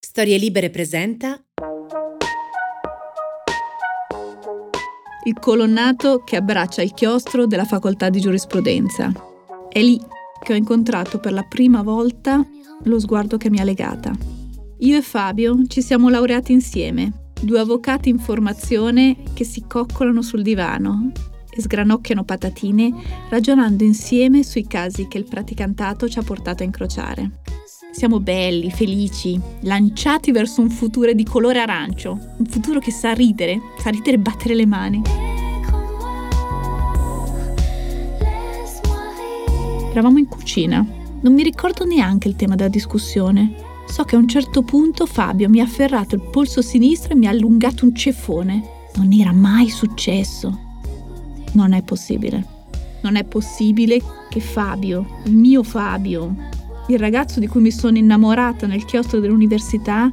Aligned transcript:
Storie 0.00 0.38
Libere 0.38 0.70
presenta 0.70 1.42
Il 5.24 5.38
colonnato 5.40 6.22
che 6.24 6.36
abbraccia 6.36 6.82
il 6.82 6.94
chiostro 6.94 7.46
della 7.46 7.64
facoltà 7.64 8.08
di 8.08 8.20
giurisprudenza. 8.20 9.12
È 9.68 9.80
lì 9.82 10.00
che 10.40 10.52
ho 10.52 10.56
incontrato 10.56 11.18
per 11.18 11.32
la 11.32 11.42
prima 11.42 11.82
volta 11.82 12.46
lo 12.84 12.98
sguardo 13.00 13.36
che 13.36 13.50
mi 13.50 13.58
ha 13.58 13.64
legata. 13.64 14.16
Io 14.78 14.96
e 14.96 15.02
Fabio 15.02 15.66
ci 15.66 15.82
siamo 15.82 16.08
laureati 16.08 16.52
insieme, 16.52 17.30
due 17.40 17.58
avvocati 17.58 18.08
in 18.08 18.20
formazione 18.20 19.16
che 19.34 19.42
si 19.42 19.64
coccolano 19.66 20.22
sul 20.22 20.42
divano 20.42 21.10
e 21.50 21.60
sgranocchiano 21.60 22.24
patatine 22.24 22.92
ragionando 23.30 23.82
insieme 23.82 24.44
sui 24.44 24.66
casi 24.66 25.08
che 25.08 25.18
il 25.18 25.26
praticantato 25.28 26.08
ci 26.08 26.20
ha 26.20 26.22
portato 26.22 26.62
a 26.62 26.66
incrociare. 26.66 27.40
Siamo 27.98 28.20
belli, 28.20 28.70
felici, 28.70 29.40
lanciati 29.62 30.30
verso 30.30 30.60
un 30.60 30.70
futuro 30.70 31.12
di 31.12 31.24
colore 31.24 31.58
arancio, 31.58 32.16
un 32.36 32.46
futuro 32.46 32.78
che 32.78 32.92
sa 32.92 33.12
ridere, 33.12 33.60
sa 33.76 33.90
ridere 33.90 34.12
e 34.12 34.20
battere 34.20 34.54
le 34.54 34.66
mani. 34.66 35.02
Eravamo 39.90 40.18
in 40.18 40.28
cucina, 40.28 40.86
non 41.22 41.34
mi 41.34 41.42
ricordo 41.42 41.84
neanche 41.84 42.28
il 42.28 42.36
tema 42.36 42.54
della 42.54 42.68
discussione. 42.68 43.54
So 43.88 44.04
che 44.04 44.14
a 44.14 44.18
un 44.20 44.28
certo 44.28 44.62
punto 44.62 45.04
Fabio 45.04 45.48
mi 45.48 45.58
ha 45.58 45.64
afferrato 45.64 46.14
il 46.14 46.22
polso 46.30 46.62
sinistro 46.62 47.14
e 47.14 47.16
mi 47.16 47.26
ha 47.26 47.30
allungato 47.30 47.84
un 47.84 47.96
ceffone. 47.96 48.62
Non 48.94 49.12
era 49.12 49.32
mai 49.32 49.70
successo. 49.70 50.56
Non 51.54 51.72
è 51.72 51.82
possibile. 51.82 52.46
Non 53.00 53.16
è 53.16 53.24
possibile 53.24 54.00
che 54.30 54.38
Fabio, 54.38 55.04
il 55.24 55.34
mio 55.34 55.64
Fabio, 55.64 56.57
il 56.88 56.98
ragazzo 56.98 57.38
di 57.38 57.46
cui 57.46 57.60
mi 57.60 57.70
sono 57.70 57.98
innamorata 57.98 58.66
nel 58.66 58.84
chiostro 58.84 59.20
dell'università, 59.20 60.10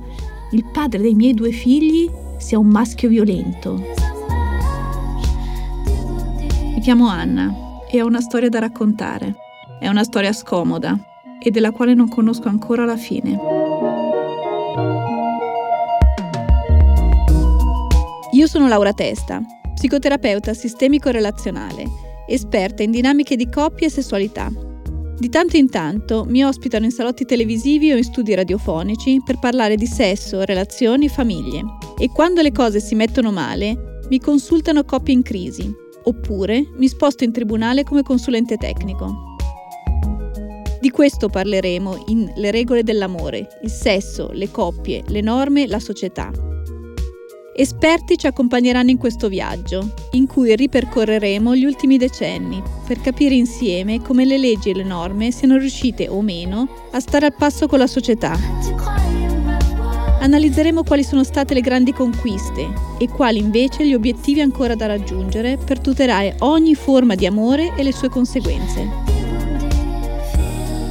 il 0.51 0.65
padre 0.65 1.01
dei 1.01 1.15
miei 1.15 1.33
due 1.33 1.51
figli, 1.51 2.09
sia 2.37 2.59
un 2.59 2.67
maschio 2.67 3.07
violento. 3.07 3.81
Mi 6.73 6.81
chiamo 6.81 7.07
Anna 7.07 7.53
e 7.89 8.01
ho 8.01 8.05
una 8.05 8.19
storia 8.19 8.49
da 8.49 8.59
raccontare. 8.59 9.35
È 9.79 9.87
una 9.87 10.03
storia 10.03 10.33
scomoda 10.33 10.97
e 11.39 11.49
della 11.49 11.71
quale 11.71 11.93
non 11.93 12.09
conosco 12.09 12.49
ancora 12.49 12.83
la 12.83 12.97
fine. 12.97 13.39
Io 18.33 18.47
sono 18.47 18.67
Laura 18.67 18.91
Testa, 18.91 19.41
psicoterapeuta 19.73 20.53
sistemico-relazionale, 20.53 21.85
esperta 22.27 22.83
in 22.83 22.91
dinamiche 22.91 23.37
di 23.37 23.49
coppia 23.49 23.87
e 23.87 23.89
sessualità. 23.89 24.64
Di 25.17 25.29
tanto 25.29 25.55
in 25.55 25.69
tanto 25.69 26.25
mi 26.27 26.43
ospitano 26.43 26.83
in 26.83 26.91
salotti 26.91 27.23
televisivi 27.23 27.91
o 27.91 27.95
in 27.95 28.03
studi 28.03 28.33
radiofonici 28.33 29.21
per 29.23 29.39
parlare 29.39 29.75
di 29.75 29.85
sesso, 29.85 30.43
relazioni, 30.43 31.07
famiglie. 31.07 31.63
E 31.97 32.09
quando 32.09 32.41
le 32.41 32.51
cose 32.51 32.81
si 32.81 32.95
mettono 32.95 33.31
male, 33.31 34.01
mi 34.09 34.19
consultano 34.19 34.83
coppie 34.83 35.13
in 35.13 35.21
crisi, 35.21 35.73
oppure 36.03 36.69
mi 36.75 36.89
sposto 36.89 37.23
in 37.23 37.31
tribunale 37.31 37.83
come 37.83 38.03
consulente 38.03 38.57
tecnico. 38.57 39.37
Di 40.81 40.91
questo 40.91 41.29
parleremo 41.29 42.03
in 42.07 42.33
Le 42.35 42.51
regole 42.51 42.83
dell'amore, 42.83 43.47
il 43.63 43.71
sesso, 43.71 44.29
le 44.33 44.51
coppie, 44.51 45.03
le 45.07 45.21
norme, 45.21 45.65
la 45.65 45.79
società. 45.79 46.29
Esperti 47.57 48.17
ci 48.17 48.27
accompagneranno 48.27 48.89
in 48.89 48.97
questo 48.97 49.29
viaggio, 49.29 49.93
in 50.11 50.27
cui 50.27 50.53
ripercorreremo 50.53 51.55
gli 51.55 51.63
ultimi 51.63 51.95
decenni, 51.95 52.61
per 52.85 52.99
capire 52.99 53.33
insieme 53.33 54.01
come 54.01 54.25
le 54.25 54.37
leggi 54.37 54.71
e 54.71 54.75
le 54.75 54.83
norme 54.83 55.31
siano 55.31 55.55
riuscite 55.55 56.09
o 56.09 56.21
meno 56.21 56.67
a 56.91 56.99
stare 56.99 57.27
al 57.27 57.33
passo 57.33 57.67
con 57.67 57.79
la 57.79 57.87
società. 57.87 58.37
Analizzeremo 60.19 60.83
quali 60.83 61.05
sono 61.05 61.23
state 61.23 61.53
le 61.53 61.61
grandi 61.61 61.93
conquiste 61.93 62.73
e 62.99 63.07
quali 63.07 63.39
invece 63.39 63.87
gli 63.87 63.93
obiettivi 63.93 64.41
ancora 64.41 64.75
da 64.75 64.87
raggiungere 64.87 65.55
per 65.55 65.79
tutelare 65.79 66.35
ogni 66.39 66.75
forma 66.75 67.15
di 67.15 67.25
amore 67.25 67.71
e 67.77 67.83
le 67.83 67.93
sue 67.93 68.09
conseguenze 68.09 69.04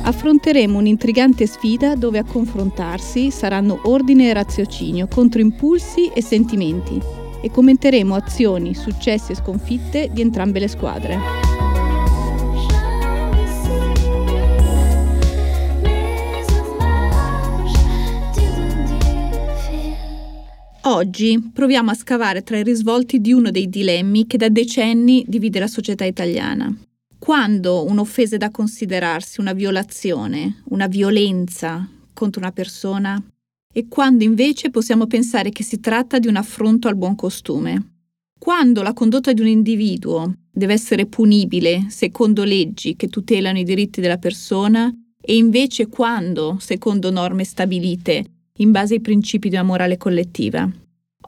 affronteremo 0.04 0.78
un'intrigante 0.78 1.46
sfida 1.46 1.94
dove 1.94 2.18
a 2.18 2.24
confrontarsi 2.24 3.30
saranno 3.30 3.80
ordine 3.84 4.28
e 4.28 4.34
raziocinio 4.34 5.08
contro 5.08 5.40
impulsi 5.40 6.10
e 6.14 6.22
sentimenti 6.22 7.00
e 7.40 7.50
commenteremo 7.50 8.14
azioni, 8.14 8.74
successi 8.74 9.32
e 9.32 9.36
sconfitte 9.36 10.10
di 10.12 10.20
entrambe 10.20 10.60
le 10.60 10.68
squadre. 10.68 11.18
Oggi 20.86 21.50
proviamo 21.52 21.90
a 21.90 21.94
scavare 21.94 22.42
tra 22.42 22.58
i 22.58 22.62
risvolti 22.62 23.20
di 23.20 23.32
uno 23.32 23.50
dei 23.50 23.70
dilemmi 23.70 24.26
che 24.26 24.36
da 24.36 24.50
decenni 24.50 25.24
divide 25.26 25.58
la 25.58 25.66
società 25.66 26.04
italiana 26.04 26.83
quando 27.24 27.86
un'offesa 27.86 28.34
è 28.34 28.38
da 28.38 28.50
considerarsi 28.50 29.40
una 29.40 29.54
violazione, 29.54 30.60
una 30.68 30.88
violenza 30.88 31.88
contro 32.12 32.38
una 32.38 32.52
persona 32.52 33.18
e 33.72 33.88
quando 33.88 34.24
invece 34.24 34.68
possiamo 34.68 35.06
pensare 35.06 35.48
che 35.48 35.62
si 35.62 35.80
tratta 35.80 36.18
di 36.18 36.26
un 36.28 36.36
affronto 36.36 36.86
al 36.86 36.96
buon 36.96 37.14
costume. 37.14 37.92
Quando 38.38 38.82
la 38.82 38.92
condotta 38.92 39.32
di 39.32 39.40
un 39.40 39.46
individuo 39.46 40.34
deve 40.50 40.74
essere 40.74 41.06
punibile 41.06 41.86
secondo 41.88 42.44
leggi 42.44 42.94
che 42.94 43.08
tutelano 43.08 43.58
i 43.58 43.64
diritti 43.64 44.02
della 44.02 44.18
persona 44.18 44.94
e 45.18 45.34
invece 45.34 45.86
quando 45.86 46.58
secondo 46.60 47.10
norme 47.10 47.44
stabilite 47.44 48.24
in 48.58 48.70
base 48.70 48.96
ai 48.96 49.00
principi 49.00 49.48
di 49.48 49.54
una 49.54 49.64
morale 49.64 49.96
collettiva. 49.96 50.70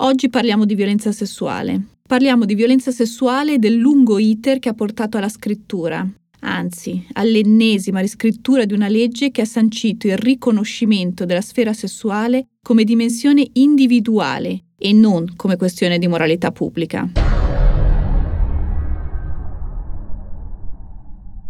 Oggi 0.00 0.28
parliamo 0.28 0.66
di 0.66 0.74
violenza 0.74 1.10
sessuale, 1.10 1.95
Parliamo 2.06 2.44
di 2.44 2.54
violenza 2.54 2.92
sessuale 2.92 3.54
e 3.54 3.58
del 3.58 3.74
lungo 3.74 4.20
iter 4.20 4.60
che 4.60 4.68
ha 4.68 4.74
portato 4.74 5.16
alla 5.16 5.28
scrittura, 5.28 6.08
anzi 6.40 7.04
all'ennesima 7.14 7.98
riscrittura 7.98 8.64
di 8.64 8.74
una 8.74 8.86
legge 8.86 9.32
che 9.32 9.40
ha 9.40 9.44
sancito 9.44 10.06
il 10.06 10.16
riconoscimento 10.16 11.24
della 11.24 11.40
sfera 11.40 11.72
sessuale 11.72 12.46
come 12.62 12.84
dimensione 12.84 13.48
individuale 13.54 14.66
e 14.78 14.92
non 14.92 15.32
come 15.34 15.56
questione 15.56 15.98
di 15.98 16.06
moralità 16.06 16.52
pubblica. 16.52 17.10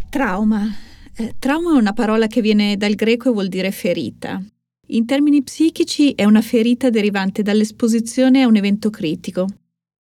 Trauma. 0.09 0.75
Eh, 1.19 1.35
trauma 1.39 1.75
è 1.75 1.79
una 1.79 1.93
parola 1.93 2.29
che 2.29 2.41
viene 2.41 2.79
dal 2.79 2.95
greco 2.95 3.29
e 3.29 3.33
vuol 3.33 3.49
dire 3.49 3.71
ferita. 3.73 4.43
In 4.87 5.05
termini 5.05 5.43
psichici 5.43 6.13
è 6.13 6.25
una 6.25 6.41
ferita 6.41 6.89
derivante 6.89 7.43
dall'esposizione 7.43 8.41
a 8.41 8.47
un 8.47 8.57
evento 8.57 8.89
critico, 8.89 9.47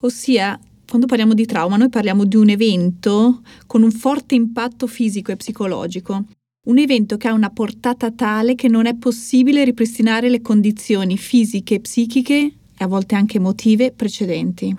Ossia, 0.01 0.59
quando 0.87 1.05
parliamo 1.05 1.33
di 1.33 1.45
trauma, 1.45 1.77
noi 1.77 1.89
parliamo 1.89 2.25
di 2.25 2.35
un 2.35 2.49
evento 2.49 3.41
con 3.67 3.83
un 3.83 3.91
forte 3.91 4.35
impatto 4.35 4.87
fisico 4.87 5.31
e 5.31 5.35
psicologico, 5.35 6.25
un 6.67 6.77
evento 6.77 7.17
che 7.17 7.27
ha 7.27 7.33
una 7.33 7.49
portata 7.49 8.11
tale 8.11 8.55
che 8.55 8.67
non 8.67 8.87
è 8.87 8.95
possibile 8.95 9.63
ripristinare 9.63 10.29
le 10.29 10.41
condizioni 10.41 11.17
fisiche 11.17 11.79
psichiche 11.79 12.37
e 12.37 12.83
a 12.83 12.87
volte 12.87 13.15
anche 13.15 13.37
emotive 13.37 13.91
precedenti. 13.91 14.75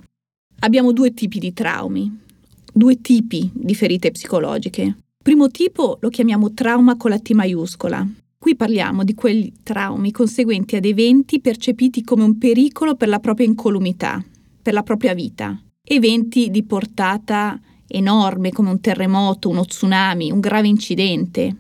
Abbiamo 0.61 0.93
due 0.93 1.15
tipi 1.15 1.39
di 1.39 1.53
traumi, 1.53 2.21
due 2.73 3.01
tipi 3.01 3.49
di 3.53 3.75
ferite 3.75 4.11
psicologiche. 4.11 4.97
Primo 5.23 5.49
tipo 5.49 5.99
lo 6.01 6.09
chiamiamo 6.09 6.53
trauma 6.53 6.97
con 6.97 7.11
la 7.11 7.19
T 7.19 7.31
maiuscola. 7.31 8.07
Qui 8.39 8.57
parliamo 8.57 9.05
di 9.05 9.15
quei 9.15 9.53
traumi 9.63 10.11
conseguenti 10.11 10.75
ad 10.75 10.85
eventi 10.85 11.41
percepiti 11.41 12.03
come 12.03 12.25
un 12.25 12.39
pericolo 12.39 12.97
per 12.97 13.07
la 13.07 13.21
propria 13.21 13.47
incolumità, 13.47 14.23
per 14.63 14.73
la 14.73 14.83
propria 14.83 15.13
vita. 15.13 15.61
Eventi 15.85 16.51
di 16.51 16.63
portata 16.63 17.61
enorme 17.89 18.51
come 18.51 18.71
un 18.71 18.81
terremoto, 18.81 19.49
uno 19.49 19.65
tsunami, 19.65 20.31
un 20.31 20.41
grave 20.41 20.69
incidente. 20.69 21.57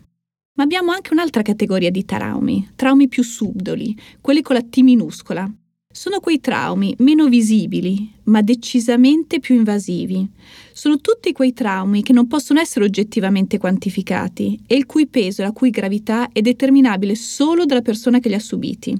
Ma 0.54 0.64
abbiamo 0.64 0.92
anche 0.92 1.12
un'altra 1.12 1.42
categoria 1.42 1.90
di 1.90 2.04
traumi, 2.04 2.70
traumi 2.76 3.08
più 3.08 3.22
subdoli, 3.22 3.96
quelli 4.20 4.42
con 4.42 4.54
la 4.54 4.62
T 4.62 4.78
minuscola. 4.78 5.50
Sono 5.94 6.20
quei 6.20 6.40
traumi 6.40 6.94
meno 6.98 7.28
visibili, 7.28 8.10
ma 8.24 8.40
decisamente 8.40 9.40
più 9.40 9.54
invasivi. 9.54 10.26
Sono 10.72 10.98
tutti 10.98 11.32
quei 11.32 11.52
traumi 11.52 12.02
che 12.02 12.14
non 12.14 12.28
possono 12.28 12.60
essere 12.60 12.86
oggettivamente 12.86 13.58
quantificati 13.58 14.58
e 14.66 14.74
il 14.74 14.86
cui 14.86 15.06
peso 15.06 15.42
e 15.42 15.44
la 15.44 15.52
cui 15.52 15.68
gravità 15.68 16.30
è 16.32 16.40
determinabile 16.40 17.14
solo 17.14 17.66
dalla 17.66 17.82
persona 17.82 18.20
che 18.20 18.30
li 18.30 18.34
ha 18.34 18.40
subiti. 18.40 18.98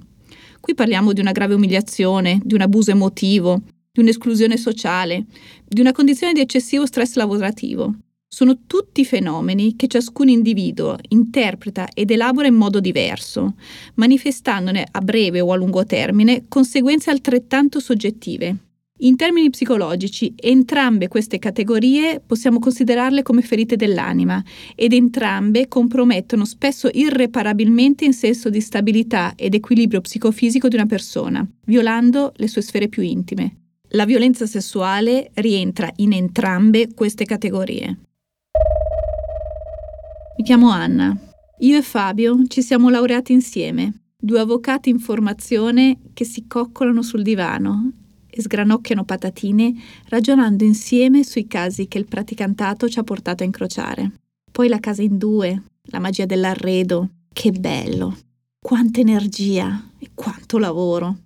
Qui 0.61 0.75
parliamo 0.75 1.15
di 1.15 1.21
una 1.21 1.33
grave 1.33 1.55
umiliazione, 1.55 2.41
di 2.45 2.55
un 2.55 2.61
abuso 2.61 2.91
emotivo, 2.91 3.63
di 3.93 4.01
un'esclusione 4.01 4.57
sociale, 4.57 5.27
di 5.69 5.83
una 5.83 5.93
condizione 5.93 6.33
di 6.33 6.41
eccessivo 6.41 6.87
stress 6.87 7.15
lavorativo. 7.15 7.95
Sono 8.27 8.61
tutti 8.67 9.05
fenomeni 9.05 9.77
che 9.77 9.87
ciascun 9.87 10.29
individuo 10.29 10.97
interpreta 11.09 11.87
ed 11.93 12.11
elabora 12.11 12.47
in 12.47 12.55
modo 12.55 12.81
diverso, 12.81 13.57
manifestandone 13.97 14.87
a 14.91 15.01
breve 15.01 15.41
o 15.41 15.53
a 15.53 15.57
lungo 15.57 15.85
termine 15.85 16.45
conseguenze 16.49 17.11
altrettanto 17.11 17.81
soggettive. 17.81 18.57
In 19.01 19.17
termini 19.17 19.51
psicologici, 19.51 20.33
entrambe 20.37 21.09
queste 21.09 21.39
categorie 21.39 22.23
possiamo 22.25 22.61
considerarle 22.61 23.23
come 23.23 23.43
ferite 23.43 23.77
dell'anima 23.77 24.43
ed 24.75 24.95
entrambe 24.95 25.69
compromettono 25.69 26.47
spesso 26.47 26.89
irreparabilmente 26.91 28.07
il 28.07 28.15
senso 28.15 28.49
di 28.49 28.61
stabilità 28.63 29.35
ed 29.37 29.53
equilibrio 29.53 30.01
psicofisico 30.01 30.69
di 30.69 30.77
una 30.77 30.87
persona, 30.87 31.47
violando 31.67 32.33
le 32.37 32.49
sue 32.49 32.63
sfere 32.63 32.89
più 32.89 33.03
intime. 33.03 33.62
La 33.95 34.07
violenza 34.07 34.47
sessuale 34.47 35.31
rientra 35.35 35.91
in 35.97 36.15
entrambe 36.15 36.95
queste 36.95 37.27
categorie. 37.27 37.99
Mi 40.39 40.45
chiamo 40.45 40.71
Anna. 40.71 41.15
Io 41.59 41.77
e 41.77 41.83
Fabio 41.83 42.43
ci 42.49 42.63
siamo 42.63 42.89
laureati 42.89 43.35
insieme, 43.35 44.05
due 44.17 44.41
avvocati 44.41 44.89
in 44.89 44.99
formazione 44.99 45.99
che 46.15 46.25
si 46.25 46.47
coccolano 46.47 47.03
sul 47.03 47.23
divano 47.23 47.93
e 48.31 48.41
sgranocchiano 48.41 49.05
patatine 49.05 49.75
ragionando 50.09 50.65
insieme 50.65 51.23
sui 51.23 51.47
casi 51.47 51.87
che 51.87 51.99
il 51.99 52.07
praticantato 52.07 52.89
ci 52.89 52.99
ha 52.99 53.05
portato 53.05 53.43
a 53.43 53.47
incrociare. 53.47 54.11
Poi 54.51 54.69
la 54.69 54.81
casa 54.81 55.03
in 55.03 55.19
due, 55.19 55.65
la 55.91 55.99
magia 55.99 56.25
dell'arredo, 56.25 57.11
che 57.31 57.51
bello! 57.51 58.17
Quanta 58.59 59.01
energia 59.01 59.91
e 59.99 60.13
quanto 60.15 60.57
lavoro! 60.57 61.17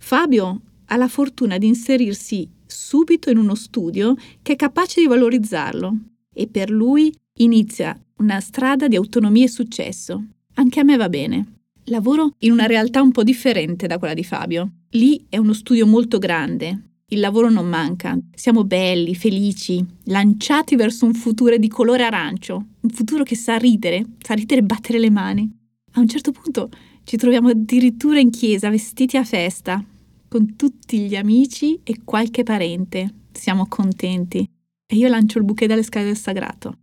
Fabio 0.00 0.60
ha 0.86 0.96
la 0.96 1.08
fortuna 1.08 1.58
di 1.58 1.66
inserirsi 1.66 2.48
subito 2.66 3.30
in 3.30 3.38
uno 3.38 3.54
studio 3.54 4.14
che 4.42 4.52
è 4.52 4.56
capace 4.56 5.00
di 5.00 5.06
valorizzarlo 5.06 5.96
e 6.32 6.46
per 6.48 6.70
lui 6.70 7.14
inizia 7.38 7.98
una 8.16 8.40
strada 8.40 8.88
di 8.88 8.96
autonomia 8.96 9.44
e 9.44 9.48
successo. 9.48 10.24
Anche 10.54 10.80
a 10.80 10.84
me 10.84 10.96
va 10.96 11.08
bene. 11.08 11.46
Lavoro 11.84 12.34
in 12.38 12.52
una 12.52 12.66
realtà 12.66 13.02
un 13.02 13.12
po' 13.12 13.22
differente 13.22 13.86
da 13.86 13.98
quella 13.98 14.14
di 14.14 14.24
Fabio. 14.24 14.70
Lì 14.90 15.24
è 15.28 15.36
uno 15.36 15.52
studio 15.52 15.86
molto 15.86 16.18
grande. 16.18 16.90
Il 17.08 17.20
lavoro 17.20 17.50
non 17.50 17.68
manca. 17.68 18.18
Siamo 18.34 18.64
belli, 18.64 19.14
felici, 19.14 19.84
lanciati 20.04 20.74
verso 20.74 21.04
un 21.04 21.14
futuro 21.14 21.56
di 21.58 21.68
colore 21.68 22.04
arancio, 22.04 22.64
un 22.80 22.90
futuro 22.90 23.22
che 23.24 23.36
sa 23.36 23.56
ridere, 23.56 24.04
sa 24.20 24.34
ridere 24.34 24.60
e 24.60 24.64
battere 24.64 24.98
le 24.98 25.10
mani. 25.10 25.50
A 25.92 26.00
un 26.00 26.08
certo 26.08 26.32
punto 26.32 26.70
ci 27.04 27.16
troviamo 27.16 27.48
addirittura 27.48 28.18
in 28.18 28.30
chiesa, 28.30 28.70
vestiti 28.70 29.16
a 29.16 29.24
festa, 29.24 29.84
con 30.34 30.56
tutti 30.56 30.98
gli 30.98 31.14
amici 31.14 31.78
e 31.84 32.00
qualche 32.02 32.42
parente. 32.42 33.08
Siamo 33.30 33.66
contenti. 33.68 34.44
E 34.84 34.96
io 34.96 35.06
lancio 35.06 35.38
il 35.38 35.44
bouquet 35.44 35.68
dalle 35.68 35.84
scale 35.84 36.06
del 36.06 36.16
sagrato. 36.16 36.76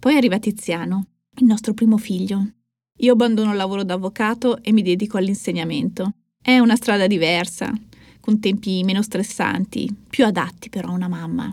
Poi 0.00 0.14
arriva 0.14 0.38
Tiziano, 0.38 1.06
il 1.38 1.46
nostro 1.46 1.74
primo 1.74 1.96
figlio, 1.96 2.52
io 2.98 3.12
abbandono 3.12 3.50
il 3.50 3.56
lavoro 3.56 3.82
da 3.82 3.94
avvocato 3.94 4.62
e 4.62 4.70
mi 4.70 4.82
dedico 4.82 5.16
all'insegnamento. 5.16 6.12
È 6.40 6.60
una 6.60 6.76
strada 6.76 7.08
diversa, 7.08 7.76
con 8.20 8.38
tempi 8.38 8.84
meno 8.84 9.02
stressanti, 9.02 9.92
più 10.08 10.24
adatti 10.24 10.68
però 10.68 10.90
a 10.90 10.92
una 10.92 11.08
mamma. 11.08 11.52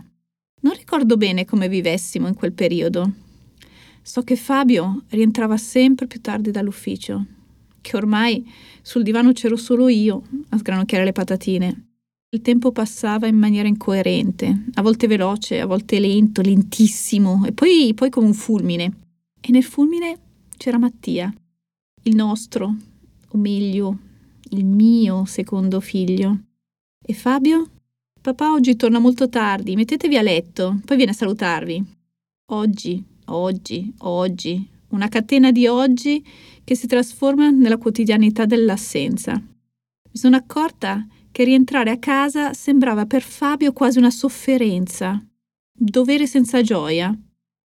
Non 0.60 0.74
ricordo 0.74 1.16
bene 1.16 1.44
come 1.44 1.68
vivessimo 1.68 2.28
in 2.28 2.34
quel 2.34 2.52
periodo. 2.52 3.10
So 4.02 4.22
che 4.22 4.36
Fabio 4.36 5.02
rientrava 5.08 5.56
sempre 5.56 6.06
più 6.06 6.20
tardi 6.20 6.52
dall'ufficio, 6.52 7.26
che 7.80 7.96
ormai 7.96 8.48
sul 8.82 9.02
divano 9.02 9.32
c'ero 9.32 9.56
solo 9.56 9.88
io 9.88 10.22
a 10.50 10.58
sgranocchiare 10.58 11.04
le 11.04 11.12
patatine. 11.12 11.84
Il 12.32 12.42
tempo 12.42 12.70
passava 12.70 13.26
in 13.26 13.36
maniera 13.36 13.66
incoerente, 13.66 14.66
a 14.74 14.82
volte 14.82 15.08
veloce, 15.08 15.60
a 15.60 15.66
volte 15.66 15.98
lento, 15.98 16.42
lentissimo, 16.42 17.44
e 17.44 17.52
poi, 17.52 17.92
poi 17.94 18.08
come 18.08 18.26
un 18.26 18.34
fulmine. 18.34 18.92
E 19.40 19.50
nel 19.50 19.64
fulmine 19.64 20.18
c'era 20.56 20.78
Mattia, 20.78 21.32
il 22.02 22.14
nostro, 22.14 22.76
o 23.28 23.38
meglio, 23.38 23.98
il 24.50 24.64
mio 24.64 25.24
secondo 25.24 25.80
figlio. 25.80 26.38
E 27.02 27.12
Fabio? 27.14 27.68
Papà 28.20 28.52
oggi 28.52 28.76
torna 28.76 28.98
molto 28.98 29.28
tardi, 29.28 29.74
mettetevi 29.74 30.16
a 30.16 30.22
letto, 30.22 30.78
poi 30.84 30.96
viene 30.96 31.12
a 31.12 31.14
salutarvi. 31.14 31.82
Oggi, 32.52 33.02
oggi, 33.26 33.92
oggi, 33.98 34.68
una 34.90 35.08
catena 35.08 35.50
di 35.50 35.66
oggi 35.66 36.24
che 36.64 36.74
si 36.74 36.86
trasforma 36.86 37.50
nella 37.50 37.78
quotidianità 37.78 38.46
dell'assenza. 38.46 39.32
Mi 39.34 40.18
sono 40.18 40.36
accorta 40.36 41.06
che 41.30 41.44
rientrare 41.44 41.90
a 41.90 41.98
casa 41.98 42.52
sembrava 42.52 43.06
per 43.06 43.22
Fabio 43.22 43.72
quasi 43.72 43.98
una 43.98 44.10
sofferenza, 44.10 45.10
un 45.10 45.86
dovere 45.88 46.26
senza 46.26 46.62
gioia 46.62 47.16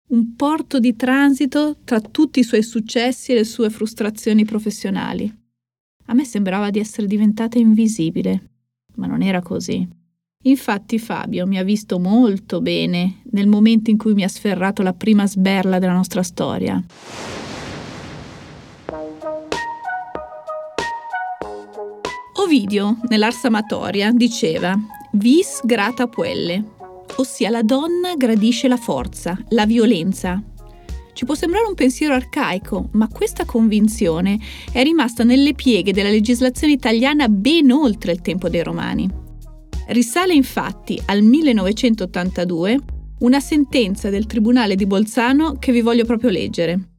un 0.07 0.35
porto 0.37 0.79
di 0.79 0.95
transito 0.97 1.79
tra 1.83 2.01
tutti 2.01 2.41
i 2.41 2.45
suoi 2.45 2.63
successi 2.63 3.33
e 3.33 3.37
le 3.37 3.45
sue 3.45 3.71
frustrazioni 3.71 4.45
professionali. 4.45 5.33
A 6.07 6.15
me 6.15 6.25
sembrava 6.25 6.71
di 6.71 6.79
essere 6.79 7.07
diventata 7.07 7.59
invisibile, 7.59 8.51
ma 8.97 9.07
non 9.07 9.23
era 9.23 9.41
così. 9.41 9.87
Infatti 10.47 10.99
Fabio 10.99 11.47
mi 11.47 11.59
ha 11.59 11.65
visto 11.65 11.99
molto 11.99 12.61
bene 12.61 13.23
nel 13.31 13.47
momento 13.47 13.89
in 13.91 13.97
cui 13.97 14.13
mi 14.13 14.25
ha 14.25 14.29
sferrato 14.29 14.83
la 14.83 14.93
prima 14.93 15.27
sberla 15.27 15.79
della 15.79 15.95
nostra 15.95 16.23
storia. 16.23 16.83
Ovidio, 22.45 22.99
nell'Ars 23.09 23.43
Amatoria, 23.45 24.13
diceva 24.13 24.79
Vis 25.13 25.61
grata 25.65 26.09
puelle, 26.09 26.63
ossia 27.17 27.49
la 27.49 27.63
donna 27.63 28.17
gradisce 28.17 28.69
la 28.69 28.77
forza, 28.77 29.43
la 29.49 29.65
violenza. 29.65 30.43
Ci 31.15 31.25
può 31.25 31.35
sembrare 31.35 31.67
un 31.67 31.75
pensiero 31.75 32.13
arcaico, 32.13 32.91
ma 32.93 33.09
questa 33.09 33.47
convinzione 33.47 34.39
è 34.71 34.83
rimasta 34.83 35.25
nelle 35.25 35.55
pieghe 35.55 35.95
della 35.95 36.11
legislazione 36.11 36.75
italiana 36.75 37.29
ben 37.31 37.73
oltre 37.73 38.13
il 38.13 38.21
tempo 38.21 38.51
dei 38.51 38.63
Romani. 38.63 39.09
Risale 39.87 40.35
infatti 40.35 41.01
al 41.07 41.23
1982 41.23 42.79
una 43.21 43.41
sentenza 43.41 44.11
del 44.11 44.27
Tribunale 44.27 44.75
di 44.75 44.85
Bolzano 44.85 45.55
che 45.59 45.73
vi 45.73 45.81
voglio 45.81 46.05
proprio 46.05 46.29
leggere. 46.29 46.91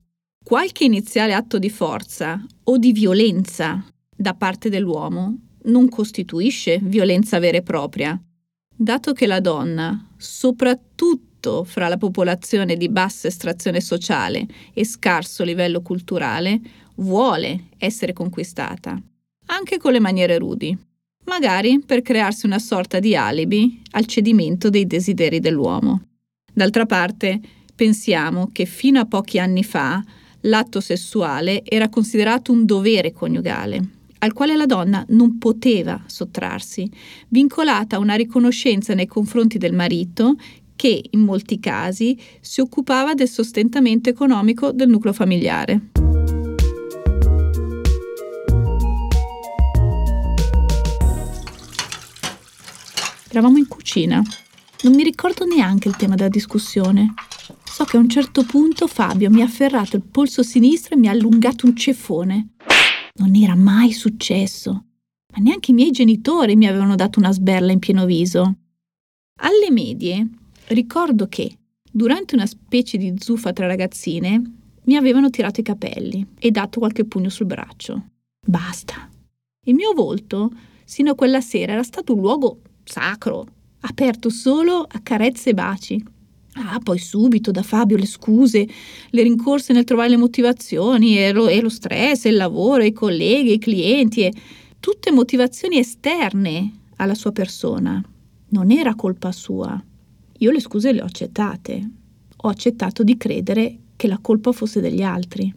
Qualche 0.44 0.86
iniziale 0.86 1.36
atto 1.36 1.60
di 1.60 1.70
forza 1.70 2.44
o 2.64 2.78
di 2.80 2.92
violenza 2.92 3.86
da 4.16 4.34
parte 4.34 4.70
dell'uomo 4.70 5.38
non 5.64 5.90
costituisce 5.90 6.80
violenza 6.82 7.40
vera 7.40 7.58
e 7.58 7.62
propria, 7.62 8.20
Dato 8.78 9.14
che 9.14 9.26
la 9.26 9.40
donna, 9.40 10.06
soprattutto 10.18 11.64
fra 11.64 11.88
la 11.88 11.96
popolazione 11.96 12.76
di 12.76 12.90
bassa 12.90 13.30
estrazione 13.30 13.80
sociale 13.80 14.46
e 14.74 14.84
scarso 14.84 15.46
livello 15.46 15.82
culturale, 15.82 16.60
vuole 16.96 17.68
essere 17.78 18.12
conquistata, 18.12 19.02
anche 19.46 19.78
con 19.78 19.94
le 19.94 20.02
maniere 20.02 20.38
rudi, 20.38 20.78
magari 21.24 21.82
per 21.86 22.02
crearsi 22.02 22.46
una 22.46 22.60
sorta 22.60 23.00
di 23.00 23.16
alibi 23.16 23.82
al 23.92 24.06
cedimento 24.08 24.70
dei 24.70 24.86
desideri 24.86 25.40
dell'uomo. 25.40 26.02
D'altra 26.54 26.86
parte, 26.86 27.40
pensiamo 27.74 28.50
che 28.52 28.66
fino 28.66 29.00
a 29.00 29.06
pochi 29.06 29.40
anni 29.40 29.64
fa 29.64 30.04
l'atto 30.42 30.82
sessuale 30.82 31.64
era 31.64 31.88
considerato 31.88 32.52
un 32.52 32.66
dovere 32.66 33.14
coniugale 33.14 33.95
al 34.26 34.34
quale 34.34 34.56
la 34.56 34.66
donna 34.66 35.06
non 35.10 35.38
poteva 35.38 36.02
sottrarsi, 36.08 36.90
vincolata 37.30 37.96
a 37.96 38.00
una 38.00 38.16
riconoscenza 38.16 38.94
nei 38.94 39.06
confronti 39.06 39.58
del 39.58 39.74
marito 39.74 40.36
che, 40.76 41.04
in 41.12 41.22
molti 41.22 41.60
casi, 41.60 42.20
si 42.42 42.60
occupava 42.60 43.14
del 43.14 43.30
sostentamento 43.30 44.10
economico 44.10 44.72
del 44.72 44.90
nucleo 44.90 45.14
familiare. 45.14 45.90
Eravamo 53.30 53.58
in 53.58 53.68
cucina. 53.68 54.22
Non 54.84 54.94
mi 54.94 55.04
ricordo 55.04 55.46
neanche 55.46 55.88
il 55.88 55.96
tema 55.96 56.16
della 56.16 56.30
discussione. 56.30 57.14
So 57.64 57.84
che 57.84 57.98
a 57.98 58.00
un 58.00 58.10
certo 58.10 58.44
punto 58.44 58.88
Fabio 58.88 59.30
mi 59.30 59.42
ha 59.42 59.46
afferrato 59.46 59.98
il 59.98 60.04
polso 60.04 60.42
sinistro 60.42 60.96
e 60.96 60.98
mi 60.98 61.10
ha 61.10 61.12
allungato 61.12 61.66
un 61.66 61.76
ceffone. 61.76 62.50
Non 63.18 63.34
era 63.34 63.56
mai 63.56 63.94
successo, 63.94 64.72
ma 64.72 65.42
neanche 65.42 65.72
i 65.72 65.74
miei 65.74 65.92
genitori 65.92 66.58
mi 66.58 66.68
avevano 66.68 66.96
dato 66.96 67.20
una 67.20 67.32
sberla 67.32 67.72
in 67.72 67.80
pieno 67.80 68.06
viso. 68.06 68.56
Alle 69.40 69.72
medie 69.72 70.28
ricordo 70.68 71.28
che, 71.28 71.58
durante 71.90 72.36
una 72.36 72.46
specie 72.46 72.98
di 72.98 73.14
zuffa 73.18 73.54
tra 73.54 73.68
ragazzine, 73.68 74.42
mi 74.84 74.96
avevano 74.98 75.30
tirato 75.30 75.62
i 75.62 75.64
capelli 75.64 76.28
e 76.38 76.52
dato 76.52 76.80
qualche 76.80 77.06
pugno 77.06 77.30
sul 77.30 77.46
braccio. 77.46 78.10
Basta. 78.46 79.10
Il 79.66 79.76
mio 79.76 79.94
volto, 79.94 80.52
sino 80.84 81.12
a 81.12 81.16
quella 81.16 81.40
sera, 81.40 81.72
era 81.72 81.84
stato 81.84 82.14
un 82.14 82.20
luogo 82.20 82.60
sacro, 82.84 83.48
aperto 83.80 84.30
solo 84.30 84.86
a 84.88 85.00
carezze 85.02 85.52
e 85.52 85.54
baci. 85.54 86.06
Ah, 86.58 86.80
poi 86.82 86.98
subito 87.00 87.52
da 87.52 87.64
Fabio 87.64 87.98
le 87.98 88.06
scuse, 88.06 88.68
le 89.10 89.24
rincorse 89.24 89.74
nel 89.74 89.84
trovare 89.84 90.10
le 90.10 90.18
motivazioni, 90.18 91.18
e 91.18 91.34
lo, 91.34 91.48
e 91.48 91.60
lo 91.60 91.68
stress, 91.68 92.26
il 92.26 92.36
lavoro, 92.36 92.84
i 92.84 92.94
colleghi, 92.94 93.54
i 93.54 93.60
clienti, 93.60 94.22
e 94.22 94.34
tutte 94.80 95.12
motivazioni 95.12 95.78
esterne 95.78 96.72
alla 96.96 97.14
sua 97.14 97.34
persona. 97.34 98.02
Non 98.50 98.72
era 98.72 98.96
colpa 98.96 99.34
sua. 99.34 99.82
Io 100.38 100.52
le 100.52 100.62
scuse 100.62 100.94
le 100.94 101.02
ho 101.02 101.06
accettate. 101.06 101.90
Ho 102.38 102.48
accettato 102.48 103.04
di 103.04 103.18
credere 103.18 103.78
che 103.98 104.08
la 104.08 104.20
colpa 104.22 104.54
fosse 104.54 104.80
degli 104.80 105.02
altri 105.02 105.54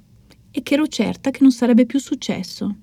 e 0.51 0.63
che 0.63 0.75
ero 0.75 0.89
certa 0.89 1.31
che 1.31 1.39
non 1.43 1.53
sarebbe 1.53 1.87
più 1.87 2.01
successo. 2.01 2.75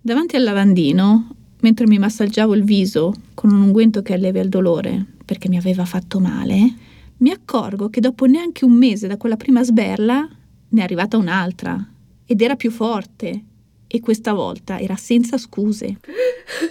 Davanti 0.00 0.36
al 0.36 0.44
lavandino, 0.44 1.28
mentre 1.60 1.86
mi 1.86 1.98
massaggiavo 1.98 2.54
il 2.54 2.62
viso 2.62 3.12
con 3.34 3.50
un 3.50 3.62
unguento 3.62 4.02
che 4.02 4.12
allevia 4.12 4.42
il 4.42 4.48
dolore, 4.48 5.04
perché 5.24 5.48
mi 5.48 5.56
aveva 5.56 5.84
fatto 5.84 6.20
male, 6.20 6.92
mi 7.24 7.30
accorgo 7.30 7.88
che 7.88 8.02
dopo 8.02 8.26
neanche 8.26 8.66
un 8.66 8.72
mese 8.72 9.06
da 9.06 9.16
quella 9.16 9.38
prima 9.38 9.64
sberla 9.64 10.28
ne 10.68 10.80
è 10.80 10.82
arrivata 10.82 11.16
un'altra 11.16 11.82
ed 12.26 12.42
era 12.42 12.54
più 12.54 12.70
forte 12.70 13.44
e 13.86 14.00
questa 14.00 14.34
volta 14.34 14.78
era 14.78 14.96
senza 14.96 15.38
scuse. 15.38 16.00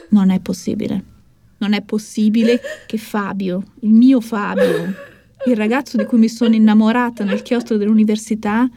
Non 0.10 0.29
è 0.29 0.39
possibile. 0.39 1.03
Non 1.57 1.74
è 1.74 1.81
possibile 1.81 2.62
che 2.86 3.00
Fabio, 3.00 3.63
il 3.79 3.93
mio 3.93 4.22
Fabio, 4.22 4.93
il 5.48 5.55
ragazzo 5.55 5.98
di 5.98 6.05
cui 6.05 6.19
mi 6.19 6.29
sono 6.29 6.53
innamorata 6.53 7.24
nel 7.24 7.41
chiostro 7.41 7.77
dell'università, 7.77 8.69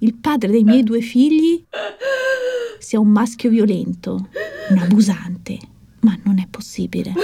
il 0.00 0.14
padre 0.14 0.50
dei 0.50 0.64
miei 0.64 0.82
due 0.82 1.00
figli, 1.00 1.64
sia 2.78 3.00
un 3.00 3.08
maschio 3.08 3.48
violento, 3.48 4.28
un 4.68 4.76
abusante. 4.76 5.58
Ma 6.00 6.14
non 6.24 6.38
è 6.40 6.46
possibile. 6.50 7.14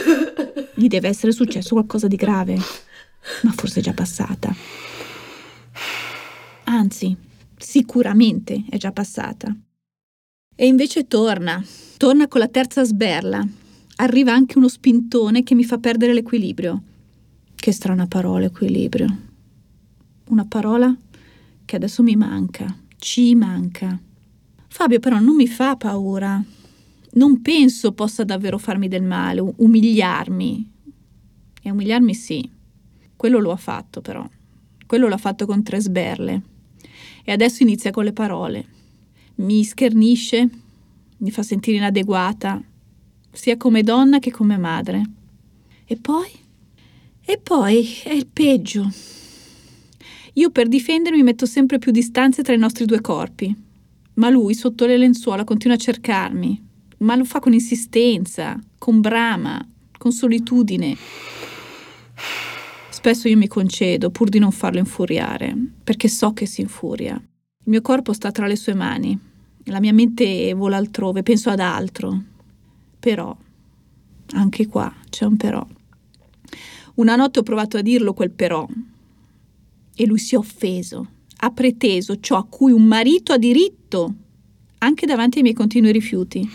Gli 0.73 0.87
deve 0.87 1.09
essere 1.09 1.33
successo 1.33 1.75
qualcosa 1.75 2.07
di 2.07 2.17
grave, 2.17 2.57
ma 3.43 3.53
forse 3.53 3.81
è 3.81 3.83
già 3.83 3.93
passata. 3.93 4.55
Anzi, 6.65 7.17
sicuramente 7.57 8.65
è 8.69 8.77
già 8.77 8.93
passata. 8.93 9.55
E 10.55 10.67
invece 10.67 11.07
torna, 11.07 11.65
torna 11.97 12.27
con 12.29 12.41
la 12.41 12.49
terza 12.49 12.85
sberla. 12.85 13.47
Arriva 13.97 14.33
anche 14.33 14.59
uno 14.59 14.69
spintone 14.69 15.43
che 15.43 15.55
mi 15.55 15.65
fa 15.65 15.79
perdere 15.79 16.13
l'equilibrio. 16.13 16.83
Che 17.55 17.73
strana 17.73 18.07
parola, 18.07 18.47
equilibrio. 18.47 19.19
Una 20.29 20.45
parola 20.45 20.95
che 21.65 21.77
adesso 21.77 22.03
mi 22.03 22.17
manca, 22.17 22.77
ci 22.99 23.35
manca. 23.35 23.99
Fabio 24.69 25.01
però 25.01 25.19
non 25.19 25.37
mi 25.37 25.47
fa 25.47 25.77
paura. 25.77 26.43
Non 27.11 27.41
penso 27.41 27.93
possa 27.93 28.25
davvero 28.25 28.59
farmi 28.59 28.89
del 28.89 29.03
male, 29.03 29.41
umiliarmi. 29.57 30.73
E 31.63 31.71
umiliarmi 31.71 32.15
sì. 32.15 32.57
Quello 33.19 33.39
lo 33.39 33.51
ha 33.51 33.57
fatto 33.57 34.01
però. 34.01 34.27
Quello 34.87 35.09
l'ha 35.09 35.19
fatto 35.19 35.45
con 35.45 35.63
tre 35.63 35.79
sberle. 35.79 36.43
E 37.23 37.33
adesso 37.33 37.63
inizia 37.63 37.91
con 37.91 38.05
le 38.05 38.15
parole 38.15 38.77
mi 39.39 39.63
schernisce, 39.63 40.49
mi 41.19 41.31
fa 41.31 41.43
sentire 41.43 41.77
inadeguata, 41.77 42.63
sia 43.31 43.57
come 43.57 43.83
donna 43.83 44.19
che 44.19 44.31
come 44.31 44.57
madre. 44.57 45.03
E 45.85 45.97
poi? 45.97 46.29
E 47.25 47.39
poi 47.39 47.87
è 48.05 48.13
il 48.13 48.27
peggio. 48.27 48.91
Io 50.35 50.51
per 50.51 50.69
difendermi 50.69 51.23
metto 51.23 51.47
sempre 51.47 51.79
più 51.79 51.93
distanze 51.93 52.43
tra 52.43 52.55
i 52.55 52.59
nostri 52.59 52.85
due 52.85 53.01
corpi, 53.01 53.55
ma 54.15 54.29
lui 54.29 54.55
sotto 54.55 54.87
le 54.87 54.97
lenzuola 54.97 55.45
continua 55.45 55.77
a 55.77 55.81
cercarmi, 55.81 56.67
ma 56.99 57.15
lo 57.15 57.25
fa 57.25 57.39
con 57.39 57.53
insistenza, 57.53 58.59
con 58.77 59.01
brama, 59.01 59.65
con 59.97 60.11
solitudine. 60.11 60.97
Spesso 62.99 63.29
io 63.29 63.37
mi 63.37 63.47
concedo 63.47 64.11
pur 64.11 64.29
di 64.29 64.41
non 64.41 64.51
farlo 64.51 64.81
infuriare, 64.81 65.55
perché 65.85 66.09
so 66.09 66.33
che 66.33 66.47
si 66.47 66.63
infuria. 66.63 67.15
Il 67.15 67.71
mio 67.71 67.81
corpo 67.81 68.13
sta 68.13 68.33
tra 68.33 68.49
le 68.49 68.57
sue 68.57 68.75
mani 68.75 69.17
la 69.67 69.79
mia 69.79 69.93
mente 69.93 70.53
vola 70.53 70.79
altrove, 70.79 71.23
penso 71.23 71.49
ad 71.49 71.61
altro. 71.61 72.23
Però, 72.99 73.37
anche 74.33 74.67
qua 74.67 74.93
c'è 75.09 75.25
un 75.27 75.37
però. 75.37 75.65
Una 76.95 77.15
notte 77.15 77.39
ho 77.39 77.45
provato 77.45 77.77
a 77.77 77.83
dirlo 77.83 78.15
quel 78.15 78.33
però 78.33 78.67
e 79.95 80.05
lui 80.05 80.19
si 80.19 80.35
è 80.35 80.39
offeso, 80.39 81.09
ha 81.37 81.51
preteso 81.53 82.19
ciò 82.19 82.37
a 82.37 82.47
cui 82.47 82.73
un 82.73 82.83
marito 82.83 83.33
ha 83.33 83.39
diritto, 83.39 84.13
anche 84.79 85.07
davanti 85.07 85.37
ai 85.37 85.45
miei 85.45 85.55
continui 85.55 85.93
rifiuti. 85.93 86.51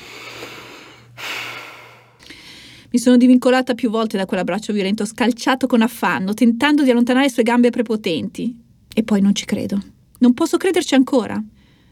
Mi 2.94 3.00
sono 3.00 3.18
divincolata 3.18 3.74
più 3.74 3.90
volte 3.90 4.18
da 4.18 4.28
quell'abbraccio 4.28 4.72
violento, 4.72 5.04
scalciato 5.04 5.66
con 5.66 5.82
affanno, 5.82 6.36
tentando 6.36 6.84
di 6.84 6.92
allontanare 6.92 7.26
le 7.26 7.32
sue 7.32 7.42
gambe 7.42 7.72
prepotenti. 7.72 8.56
E 8.94 9.02
poi 9.02 9.20
non 9.20 9.34
ci 9.34 9.46
credo. 9.46 9.82
Non 10.20 10.36
posso 10.36 10.58
crederci 10.58 10.94
ancora. 10.94 11.44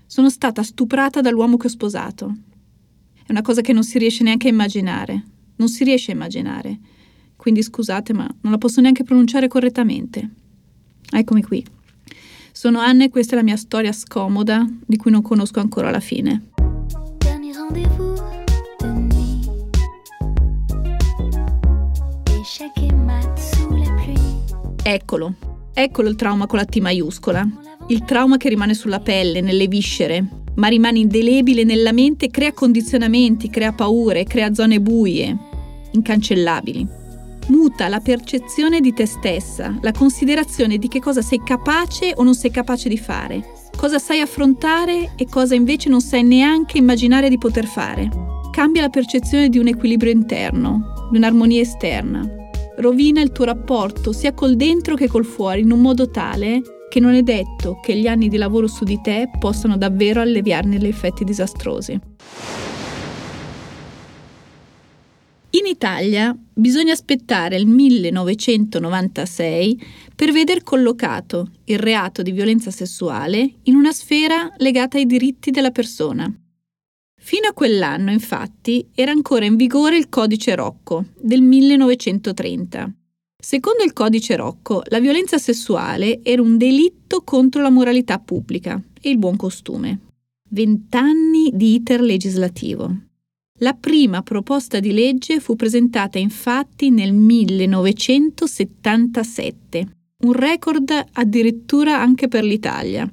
Sono 0.05 0.29
stata 0.29 0.61
stuprata 0.61 1.19
dall'uomo 1.19 1.57
che 1.57 1.65
ho 1.65 1.71
sposato. 1.71 2.35
È 3.25 3.31
una 3.31 3.41
cosa 3.41 3.61
che 3.61 3.73
non 3.73 3.83
si 3.83 3.97
riesce 3.97 4.21
neanche 4.21 4.47
a 4.47 4.51
immaginare. 4.51 5.23
Non 5.55 5.69
si 5.69 5.83
riesce 5.83 6.11
a 6.11 6.13
immaginare. 6.13 6.77
Quindi 7.35 7.63
scusate, 7.63 8.13
ma 8.13 8.29
non 8.41 8.51
la 8.51 8.59
posso 8.59 8.79
neanche 8.79 9.03
pronunciare 9.03 9.47
correttamente. 9.47 10.29
Eccomi 11.09 11.41
qui. 11.41 11.65
Sono 12.51 12.77
Anne 12.77 13.05
e 13.05 13.09
questa 13.09 13.33
è 13.33 13.37
la 13.37 13.43
mia 13.43 13.57
storia 13.57 13.91
scomoda 13.91 14.69
di 14.85 14.97
cui 14.97 15.09
non 15.09 15.23
conosco 15.23 15.59
ancora 15.59 15.89
la 15.89 15.99
fine. 15.99 16.49
Eccolo, 24.83 25.35
eccolo 25.75 26.09
il 26.09 26.15
trauma 26.15 26.47
con 26.47 26.57
la 26.57 26.65
T 26.65 26.79
maiuscola. 26.79 27.47
Il 27.87 28.03
trauma 28.03 28.37
che 28.37 28.49
rimane 28.49 28.73
sulla 28.73 28.99
pelle, 28.99 29.39
nelle 29.39 29.67
viscere, 29.67 30.25
ma 30.55 30.67
rimane 30.67 30.99
indelebile 30.99 31.63
nella 31.63 31.91
mente 31.91 32.25
e 32.25 32.29
crea 32.31 32.51
condizionamenti, 32.51 33.49
crea 33.49 33.73
paure, 33.73 34.23
crea 34.23 34.53
zone 34.53 34.81
buie, 34.81 35.37
incancellabili. 35.91 36.87
Muta 37.47 37.89
la 37.89 37.99
percezione 37.99 38.79
di 38.79 38.91
te 38.91 39.05
stessa, 39.05 39.77
la 39.81 39.91
considerazione 39.91 40.77
di 40.77 40.87
che 40.87 40.99
cosa 40.99 41.21
sei 41.21 41.41
capace 41.43 42.13
o 42.15 42.23
non 42.23 42.33
sei 42.33 42.49
capace 42.49 42.89
di 42.89 42.97
fare, 42.97 43.43
cosa 43.77 43.99
sai 43.99 44.19
affrontare 44.19 45.11
e 45.15 45.27
cosa 45.29 45.53
invece 45.53 45.89
non 45.89 46.01
sai 46.01 46.23
neanche 46.23 46.79
immaginare 46.79 47.29
di 47.29 47.37
poter 47.37 47.65
fare. 47.65 48.09
Cambia 48.51 48.81
la 48.81 48.89
percezione 48.89 49.49
di 49.49 49.59
un 49.59 49.67
equilibrio 49.67 50.11
interno, 50.11 51.07
di 51.11 51.17
un'armonia 51.17 51.61
esterna. 51.61 52.39
Rovina 52.77 53.21
il 53.21 53.31
tuo 53.31 53.45
rapporto 53.45 54.11
sia 54.11 54.33
col 54.33 54.55
dentro 54.55 54.95
che 54.95 55.07
col 55.07 55.25
fuori 55.25 55.61
in 55.61 55.71
un 55.71 55.81
modo 55.81 56.09
tale 56.09 56.61
che 56.89 56.99
non 56.99 57.13
è 57.13 57.21
detto 57.21 57.79
che 57.81 57.95
gli 57.95 58.07
anni 58.07 58.27
di 58.27 58.37
lavoro 58.37 58.67
su 58.67 58.83
di 58.83 58.99
te 59.01 59.29
possano 59.39 59.77
davvero 59.77 60.19
alleviarne 60.19 60.77
gli 60.77 60.87
effetti 60.87 61.23
disastrosi. 61.23 61.99
In 65.53 65.65
Italia 65.65 66.33
bisogna 66.53 66.93
aspettare 66.93 67.57
il 67.57 67.67
1996 67.67 69.83
per 70.15 70.31
veder 70.31 70.63
collocato 70.63 71.49
il 71.65 71.77
reato 71.77 72.21
di 72.21 72.31
violenza 72.31 72.71
sessuale 72.71 73.55
in 73.63 73.75
una 73.75 73.91
sfera 73.91 74.49
legata 74.57 74.97
ai 74.97 75.05
diritti 75.05 75.51
della 75.51 75.71
persona. 75.71 76.33
Fino 77.31 77.47
a 77.47 77.53
quell'anno, 77.53 78.11
infatti, 78.11 78.85
era 78.93 79.11
ancora 79.11 79.45
in 79.45 79.55
vigore 79.55 79.95
il 79.95 80.09
codice 80.09 80.53
Rocco 80.53 81.05
del 81.17 81.41
1930 81.41 82.93
Secondo 83.41 83.85
il 83.85 83.93
codice 83.93 84.35
Rocco, 84.35 84.83
la 84.87 84.99
violenza 84.99 85.37
sessuale 85.37 86.19
era 86.23 86.41
un 86.41 86.57
delitto 86.57 87.21
contro 87.23 87.61
la 87.61 87.69
moralità 87.69 88.19
pubblica 88.19 88.83
e 88.99 89.09
il 89.09 89.17
buon 89.17 89.37
costume. 89.37 89.99
Vent'anni 90.49 91.51
di 91.53 91.75
iter 91.75 92.01
legislativo. 92.01 92.93
La 93.59 93.75
prima 93.75 94.23
proposta 94.23 94.81
di 94.81 94.91
legge 94.91 95.39
fu 95.39 95.55
presentata 95.55 96.19
infatti 96.19 96.89
nel 96.89 97.13
1977, 97.13 99.87
un 100.25 100.33
record 100.33 100.93
addirittura 101.13 101.97
anche 101.97 102.27
per 102.27 102.43
l'Italia. 102.43 103.09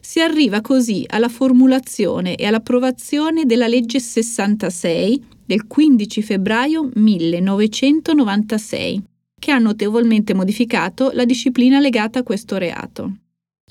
Si 0.00 0.20
arriva 0.20 0.60
così 0.60 1.04
alla 1.06 1.28
formulazione 1.28 2.36
e 2.36 2.46
all'approvazione 2.46 3.44
della 3.44 3.66
legge 3.66 4.00
66 4.00 5.24
del 5.44 5.66
15 5.66 6.22
febbraio 6.22 6.88
1996 6.94 9.02
che 9.40 9.50
ha 9.50 9.58
notevolmente 9.58 10.34
modificato 10.34 11.10
la 11.14 11.24
disciplina 11.24 11.80
legata 11.80 12.20
a 12.20 12.22
questo 12.22 12.58
reato. 12.58 13.16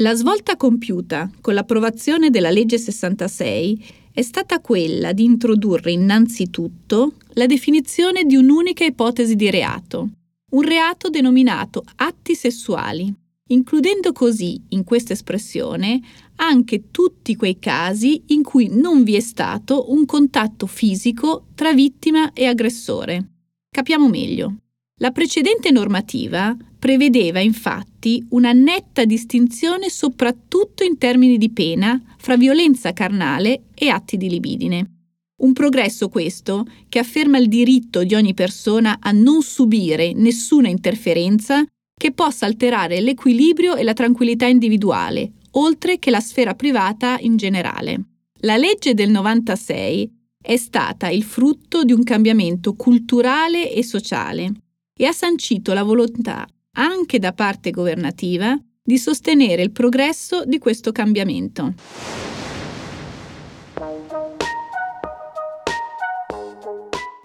La 0.02 0.16
svolta 0.16 0.58
compiuta 0.58 1.30
con 1.40 1.54
l'approvazione 1.54 2.30
della 2.30 2.50
legge 2.50 2.78
66 2.78 3.86
è 4.12 4.22
stata 4.22 4.60
quella 4.60 5.14
di 5.14 5.24
introdurre 5.24 5.92
innanzitutto 5.92 7.14
la 7.34 7.46
definizione 7.46 8.24
di 8.24 8.36
un'unica 8.36 8.84
ipotesi 8.84 9.36
di 9.36 9.50
reato, 9.50 10.10
un 10.52 10.62
reato 10.62 11.10
denominato 11.10 11.84
atti 11.98 12.36
sessuali, 12.36 13.14
includendo 13.50 14.12
così 14.12 14.62
in 14.70 14.84
questa 14.84 15.14
espressione 15.14 16.02
anche 16.36 16.90
tutti 16.92 17.36
quei 17.36 17.60
casi 17.60 18.24
in 18.28 18.44
cui 18.44 18.70
non 18.72 19.04
vi 19.04 19.16
è 19.16 19.20
stato 19.20 19.92
un 19.92 20.06
contatto 20.06 20.66
fisico 20.66 21.48
tra 21.56 21.74
vittima 21.74 22.34
e 22.34 22.46
aggressore. 22.46 23.30
Capiamo 23.70 24.08
meglio. 24.10 24.56
La 25.02 25.12
precedente 25.12 25.72
normativa 25.72 26.56
prevedeva 26.78 27.40
infatti 27.40 28.26
una 28.30 28.52
netta 28.52 29.06
distinzione 29.06 29.90
soprattutto 29.90 30.84
in 30.84 30.98
termini 30.98 31.38
di 31.38 31.52
pena 31.52 32.02
fra 32.18 32.38
violenza 32.38 32.94
carnale 32.94 33.64
e 33.74 33.90
atti 33.90 34.18
di 34.18 34.30
libidine. 34.30 34.94
Un 35.42 35.54
progresso 35.54 36.10
questo 36.10 36.66
che 36.90 37.00
afferma 37.00 37.38
il 37.38 37.48
diritto 37.48 38.04
di 38.04 38.14
ogni 38.14 38.34
persona 38.34 38.98
a 39.00 39.12
non 39.12 39.42
subire 39.42 40.12
nessuna 40.14 40.68
interferenza 40.68 41.66
che 42.00 42.14
possa 42.14 42.46
alterare 42.46 43.02
l'equilibrio 43.02 43.76
e 43.76 43.84
la 43.84 43.92
tranquillità 43.92 44.46
individuale, 44.46 45.34
oltre 45.52 46.00
che 46.00 46.10
la 46.10 46.22
sfera 46.22 46.56
privata 46.56 47.18
in 47.20 47.36
generale. 47.36 48.04
La 48.44 48.56
legge 48.56 48.94
del 48.94 49.10
96 49.10 50.10
è 50.42 50.56
stata 50.56 51.10
il 51.10 51.24
frutto 51.24 51.84
di 51.84 51.92
un 51.92 52.04
cambiamento 52.04 52.74
culturale 52.76 53.70
e 53.70 53.84
sociale 53.84 54.50
e 54.98 55.06
ha 55.06 55.12
sancito 55.12 55.74
la 55.74 55.84
volontà, 55.84 56.48
anche 56.78 57.20
da 57.20 57.34
parte 57.34 57.70
governativa, 57.70 58.58
di 58.82 58.98
sostenere 58.98 59.62
il 59.62 59.72
progresso 59.72 60.46
di 60.46 60.58
questo 60.58 60.94
cambiamento. 60.94 61.74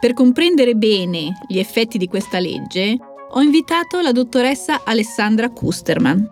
Per 0.01 0.13
comprendere 0.15 0.75
bene 0.75 1.33
gli 1.47 1.59
effetti 1.59 1.97
di 1.97 2.09
questa 2.09 2.41
legge, 2.41 2.99
ho 3.37 3.43
invitato 3.43 4.01
la 4.01 4.13
dottoressa 4.13 4.85
Alessandra 4.85 5.51
Kusterman. 5.51 6.25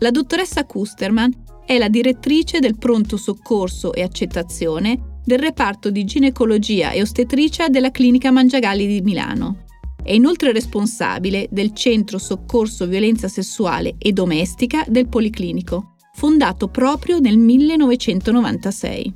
La 0.00 0.10
dottoressa 0.10 0.66
Kusterman 0.66 1.32
è 1.64 1.78
la 1.78 1.88
direttrice 1.88 2.58
del 2.58 2.76
pronto 2.76 3.16
soccorso 3.16 3.94
e 3.94 4.02
accettazione 4.02 5.20
del 5.24 5.38
reparto 5.38 5.90
di 5.90 6.04
ginecologia 6.04 6.90
e 6.90 7.00
ostetricia 7.00 7.68
della 7.68 7.90
clinica 7.90 8.30
Mangiagalli 8.30 8.86
di 8.86 9.00
Milano. 9.00 9.64
È 10.02 10.12
inoltre 10.12 10.52
responsabile 10.52 11.48
del 11.50 11.72
Centro 11.72 12.18
Soccorso 12.18 12.86
Violenza 12.86 13.28
Sessuale 13.28 13.94
e 13.96 14.12
Domestica 14.12 14.84
del 14.86 15.08
Policlinico, 15.08 15.94
fondato 16.12 16.68
proprio 16.68 17.20
nel 17.20 17.38
1996. 17.38 19.14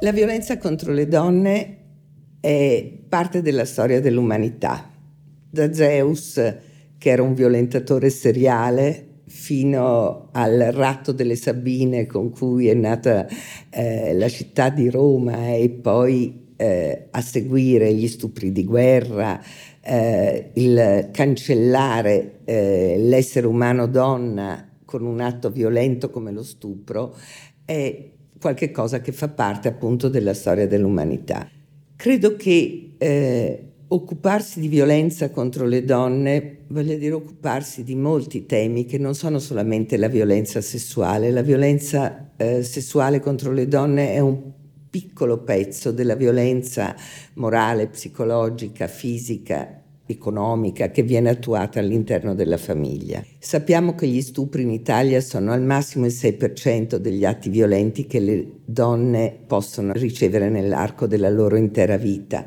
La 0.00 0.12
violenza 0.12 0.56
contro 0.56 0.94
le 0.94 1.08
donne 1.08 1.78
è 2.40 3.04
parte 3.06 3.42
della 3.42 3.66
storia 3.66 4.00
dell'umanità. 4.00 4.92
Da 5.54 5.72
Zeus, 5.72 6.34
che 6.98 7.10
era 7.10 7.22
un 7.22 7.32
violentatore 7.32 8.10
seriale, 8.10 9.20
fino 9.26 10.30
al 10.32 10.58
ratto 10.72 11.12
delle 11.12 11.36
Sabine 11.36 12.06
con 12.06 12.30
cui 12.30 12.66
è 12.66 12.74
nata 12.74 13.28
eh, 13.70 14.14
la 14.14 14.28
città 14.28 14.68
di 14.70 14.90
Roma 14.90 15.54
e 15.54 15.70
poi 15.70 16.54
eh, 16.56 17.06
a 17.08 17.20
seguire 17.20 17.94
gli 17.94 18.08
stupri 18.08 18.50
di 18.50 18.64
guerra, 18.64 19.40
eh, 19.80 20.50
il 20.54 21.10
cancellare 21.12 22.40
eh, 22.44 22.96
l'essere 22.98 23.46
umano 23.46 23.86
donna 23.86 24.68
con 24.84 25.04
un 25.04 25.20
atto 25.20 25.50
violento 25.50 26.10
come 26.10 26.32
lo 26.32 26.42
stupro, 26.42 27.14
è 27.64 28.10
qualcosa 28.40 29.00
che 29.00 29.12
fa 29.12 29.28
parte 29.28 29.68
appunto 29.68 30.08
della 30.08 30.34
storia 30.34 30.66
dell'umanità. 30.66 31.48
Credo 31.94 32.34
che 32.34 32.94
eh, 32.98 33.68
occuparsi 33.94 34.58
di 34.58 34.66
violenza 34.66 35.30
contro 35.30 35.66
le 35.66 35.84
donne 35.84 36.64
voglia 36.68 36.96
dire 36.96 37.14
occuparsi 37.14 37.84
di 37.84 37.94
molti 37.94 38.44
temi 38.44 38.86
che 38.86 38.98
non 38.98 39.14
sono 39.14 39.38
solamente 39.38 39.96
la 39.96 40.08
violenza 40.08 40.60
sessuale. 40.60 41.30
La 41.30 41.42
violenza 41.42 42.32
eh, 42.36 42.64
sessuale 42.64 43.20
contro 43.20 43.52
le 43.52 43.68
donne 43.68 44.12
è 44.12 44.18
un 44.18 44.50
piccolo 44.90 45.38
pezzo 45.38 45.92
della 45.92 46.16
violenza 46.16 46.94
morale, 47.34 47.86
psicologica, 47.86 48.88
fisica 48.88 49.80
economica 50.06 50.90
che 50.90 51.02
viene 51.02 51.30
attuata 51.30 51.78
all'interno 51.78 52.34
della 52.34 52.58
famiglia. 52.58 53.24
Sappiamo 53.38 53.94
che 53.94 54.06
gli 54.06 54.20
stupri 54.20 54.62
in 54.62 54.70
Italia 54.70 55.20
sono 55.20 55.52
al 55.52 55.62
massimo 55.62 56.04
il 56.04 56.12
6% 56.12 56.96
degli 56.96 57.24
atti 57.24 57.48
violenti 57.48 58.06
che 58.06 58.20
le 58.20 58.46
donne 58.64 59.36
possono 59.46 59.92
ricevere 59.92 60.50
nell'arco 60.50 61.06
della 61.06 61.30
loro 61.30 61.56
intera 61.56 61.96
vita. 61.96 62.44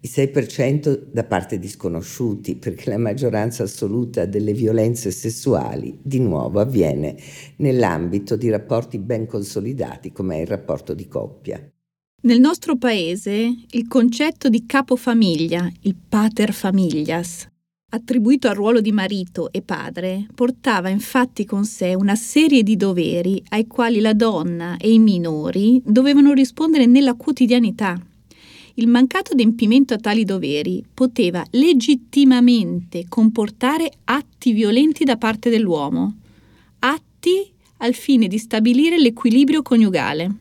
Il 0.00 0.10
6% 0.12 1.06
da 1.10 1.24
parte 1.24 1.58
di 1.58 1.68
sconosciuti, 1.68 2.56
perché 2.56 2.90
la 2.90 2.98
maggioranza 2.98 3.64
assoluta 3.64 4.24
delle 4.24 4.52
violenze 4.52 5.10
sessuali 5.10 5.98
di 6.02 6.20
nuovo 6.20 6.60
avviene 6.60 7.16
nell'ambito 7.56 8.36
di 8.36 8.50
rapporti 8.50 8.98
ben 8.98 9.26
consolidati 9.26 10.12
come 10.12 10.36
è 10.36 10.40
il 10.42 10.46
rapporto 10.46 10.94
di 10.94 11.08
coppia. 11.08 11.60
Nel 12.22 12.40
nostro 12.40 12.76
paese 12.76 13.54
il 13.70 13.86
concetto 13.88 14.48
di 14.48 14.64
capofamiglia, 14.66 15.70
il 15.82 15.96
pater 16.08 16.52
familias, 16.52 17.46
attribuito 17.88 18.48
al 18.48 18.54
ruolo 18.56 18.80
di 18.80 18.90
marito 18.92 19.52
e 19.52 19.62
padre, 19.62 20.26
portava 20.34 20.88
infatti 20.88 21.44
con 21.44 21.64
sé 21.64 21.94
una 21.94 22.16
serie 22.16 22.62
di 22.62 22.76
doveri 22.76 23.42
ai 23.50 23.66
quali 23.66 24.00
la 24.00 24.12
donna 24.12 24.76
e 24.76 24.92
i 24.92 24.98
minori 24.98 25.80
dovevano 25.84 26.32
rispondere 26.32 26.86
nella 26.86 27.14
quotidianità. 27.14 27.96
Il 28.78 28.88
mancato 28.88 29.32
adempimento 29.32 29.94
a 29.94 29.98
tali 29.98 30.24
doveri 30.24 30.84
poteva 30.92 31.42
legittimamente 31.52 33.06
comportare 33.08 33.90
atti 34.04 34.52
violenti 34.52 35.02
da 35.02 35.16
parte 35.16 35.48
dell'uomo, 35.48 36.16
atti 36.80 37.50
al 37.78 37.94
fine 37.94 38.26
di 38.26 38.36
stabilire 38.36 38.98
l'equilibrio 38.98 39.62
coniugale. 39.62 40.34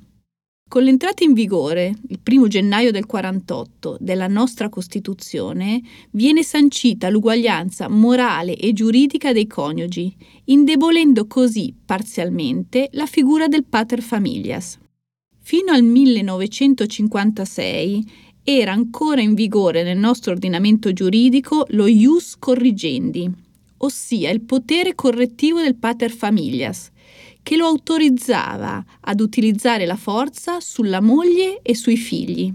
Con 0.68 0.84
l'entrata 0.84 1.24
in 1.24 1.32
vigore, 1.32 1.94
il 2.10 2.20
1 2.26 2.48
gennaio 2.48 2.92
del 2.92 3.06
48, 3.06 3.96
della 4.02 4.28
nostra 4.28 4.68
Costituzione, 4.68 5.82
viene 6.12 6.44
sancita 6.44 7.08
l'uguaglianza 7.08 7.88
morale 7.88 8.58
e 8.58 8.74
giuridica 8.74 9.32
dei 9.32 9.48
coniugi, 9.48 10.14
indebolendo 10.46 11.26
così 11.28 11.74
parzialmente 11.86 12.90
la 12.92 13.06
figura 13.06 13.48
del 13.48 13.64
pater 13.64 14.02
familias. 14.02 14.78
Fino 15.48 15.74
al 15.74 15.84
1956 15.84 18.04
era 18.42 18.72
ancora 18.72 19.22
in 19.22 19.36
vigore 19.36 19.84
nel 19.84 19.96
nostro 19.96 20.32
ordinamento 20.32 20.92
giuridico 20.92 21.68
lo 21.70 21.86
ius 21.86 22.36
corrigendi, 22.40 23.30
ossia 23.78 24.32
il 24.32 24.42
potere 24.42 24.96
correttivo 24.96 25.62
del 25.62 25.76
pater 25.76 26.10
familias, 26.10 26.90
che 27.44 27.58
lo 27.58 27.68
autorizzava 27.68 28.84
ad 29.02 29.20
utilizzare 29.20 29.86
la 29.86 29.98
forza 29.98 30.60
sulla 30.60 31.00
moglie 31.00 31.60
e 31.62 31.76
sui 31.76 31.98
figli. 31.98 32.52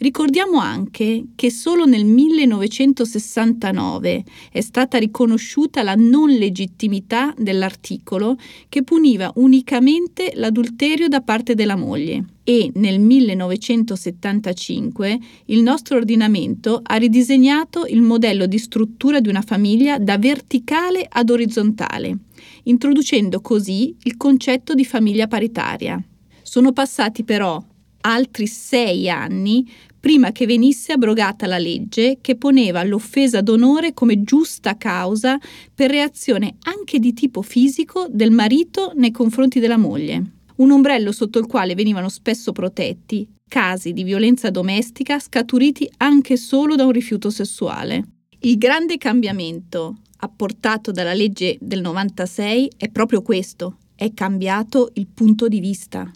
Ricordiamo 0.00 0.58
anche 0.58 1.26
che 1.34 1.50
solo 1.50 1.84
nel 1.84 2.06
1969 2.06 4.24
è 4.50 4.62
stata 4.62 4.96
riconosciuta 4.96 5.82
la 5.82 5.94
non 5.94 6.30
legittimità 6.30 7.34
dell'articolo 7.36 8.38
che 8.70 8.82
puniva 8.82 9.30
unicamente 9.34 10.32
l'adulterio 10.36 11.06
da 11.06 11.20
parte 11.20 11.54
della 11.54 11.76
moglie 11.76 12.24
e 12.44 12.70
nel 12.76 12.98
1975 12.98 15.18
il 15.44 15.62
nostro 15.62 15.98
ordinamento 15.98 16.80
ha 16.82 16.96
ridisegnato 16.96 17.84
il 17.84 18.00
modello 18.00 18.46
di 18.46 18.56
struttura 18.56 19.20
di 19.20 19.28
una 19.28 19.42
famiglia 19.42 19.98
da 19.98 20.16
verticale 20.16 21.06
ad 21.06 21.28
orizzontale, 21.28 22.16
introducendo 22.62 23.42
così 23.42 23.94
il 24.04 24.16
concetto 24.16 24.72
di 24.72 24.86
famiglia 24.86 25.26
paritaria. 25.26 26.02
Sono 26.40 26.72
passati 26.72 27.22
però 27.22 27.62
altri 28.02 28.46
sei 28.46 29.10
anni 29.10 29.70
prima 30.00 30.32
che 30.32 30.46
venisse 30.46 30.92
abrogata 30.92 31.46
la 31.46 31.58
legge 31.58 32.18
che 32.20 32.36
poneva 32.36 32.82
l'offesa 32.82 33.42
d'onore 33.42 33.92
come 33.92 34.22
giusta 34.22 34.76
causa 34.76 35.38
per 35.74 35.90
reazione 35.90 36.56
anche 36.62 36.98
di 36.98 37.12
tipo 37.12 37.42
fisico 37.42 38.06
del 38.08 38.30
marito 38.30 38.92
nei 38.96 39.10
confronti 39.10 39.60
della 39.60 39.76
moglie. 39.76 40.22
Un 40.56 40.70
ombrello 40.72 41.12
sotto 41.12 41.38
il 41.38 41.46
quale 41.46 41.74
venivano 41.74 42.08
spesso 42.08 42.52
protetti 42.52 43.28
casi 43.50 43.92
di 43.92 44.04
violenza 44.04 44.48
domestica 44.48 45.18
scaturiti 45.18 45.90
anche 45.98 46.36
solo 46.36 46.76
da 46.76 46.86
un 46.86 46.92
rifiuto 46.92 47.30
sessuale. 47.30 48.04
Il 48.42 48.56
grande 48.56 48.96
cambiamento 48.96 49.98
apportato 50.18 50.92
dalla 50.92 51.12
legge 51.12 51.58
del 51.60 51.80
96 51.80 52.70
è 52.76 52.88
proprio 52.88 53.22
questo, 53.22 53.78
è 53.96 54.14
cambiato 54.14 54.90
il 54.94 55.08
punto 55.12 55.48
di 55.48 55.58
vista. 55.58 56.10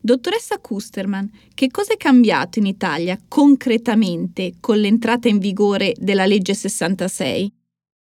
Dottoressa 0.00 0.58
Kusterman, 0.58 1.28
che 1.54 1.68
cosa 1.72 1.94
è 1.94 1.96
cambiato 1.96 2.60
in 2.60 2.66
Italia 2.66 3.18
concretamente 3.26 4.54
con 4.60 4.78
l'entrata 4.78 5.28
in 5.28 5.38
vigore 5.38 5.92
della 5.98 6.24
legge 6.24 6.54
66? 6.54 7.52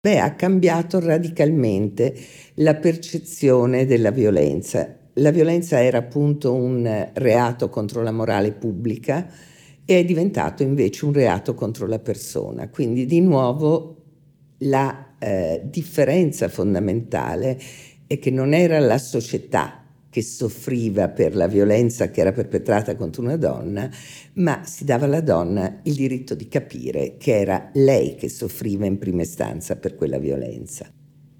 Beh, 0.00 0.18
ha 0.20 0.34
cambiato 0.34 1.00
radicalmente 1.00 2.14
la 2.56 2.74
percezione 2.74 3.86
della 3.86 4.10
violenza. 4.10 4.94
La 5.14 5.30
violenza 5.30 5.82
era 5.82 5.98
appunto 5.98 6.52
un 6.52 7.10
reato 7.14 7.70
contro 7.70 8.02
la 8.02 8.12
morale 8.12 8.52
pubblica 8.52 9.26
e 9.84 9.98
è 9.98 10.04
diventato 10.04 10.62
invece 10.62 11.06
un 11.06 11.14
reato 11.14 11.54
contro 11.54 11.86
la 11.86 11.98
persona. 11.98 12.68
Quindi 12.68 13.06
di 13.06 13.22
nuovo 13.22 14.02
la 14.58 15.14
eh, 15.18 15.62
differenza 15.64 16.48
fondamentale 16.48 17.58
è 18.06 18.18
che 18.18 18.30
non 18.30 18.52
era 18.52 18.78
la 18.80 18.98
società 18.98 19.85
che 20.16 20.22
soffriva 20.22 21.10
per 21.10 21.36
la 21.36 21.46
violenza 21.46 22.08
che 22.08 22.22
era 22.22 22.32
perpetrata 22.32 22.96
contro 22.96 23.20
una 23.20 23.36
donna, 23.36 23.86
ma 24.36 24.62
si 24.64 24.86
dava 24.86 25.04
alla 25.04 25.20
donna 25.20 25.80
il 25.82 25.94
diritto 25.94 26.34
di 26.34 26.48
capire 26.48 27.16
che 27.18 27.38
era 27.38 27.68
lei 27.74 28.14
che 28.14 28.30
soffriva 28.30 28.86
in 28.86 28.96
prima 28.96 29.20
istanza 29.20 29.76
per 29.76 29.94
quella 29.94 30.16
violenza. 30.16 30.90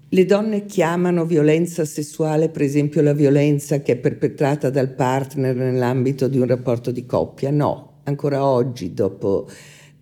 Le 0.09 0.25
donne 0.25 0.65
chiamano 0.65 1.25
violenza 1.25 1.85
sessuale, 1.85 2.49
per 2.49 2.61
esempio, 2.61 3.01
la 3.01 3.13
violenza 3.13 3.81
che 3.81 3.93
è 3.93 3.97
perpetrata 3.97 4.69
dal 4.69 4.93
partner 4.93 5.55
nell'ambito 5.55 6.27
di 6.27 6.37
un 6.37 6.45
rapporto 6.45 6.91
di 6.91 7.03
coppia? 7.07 7.49
No, 7.49 8.01
ancora 8.03 8.45
oggi, 8.45 8.93
dopo 8.93 9.49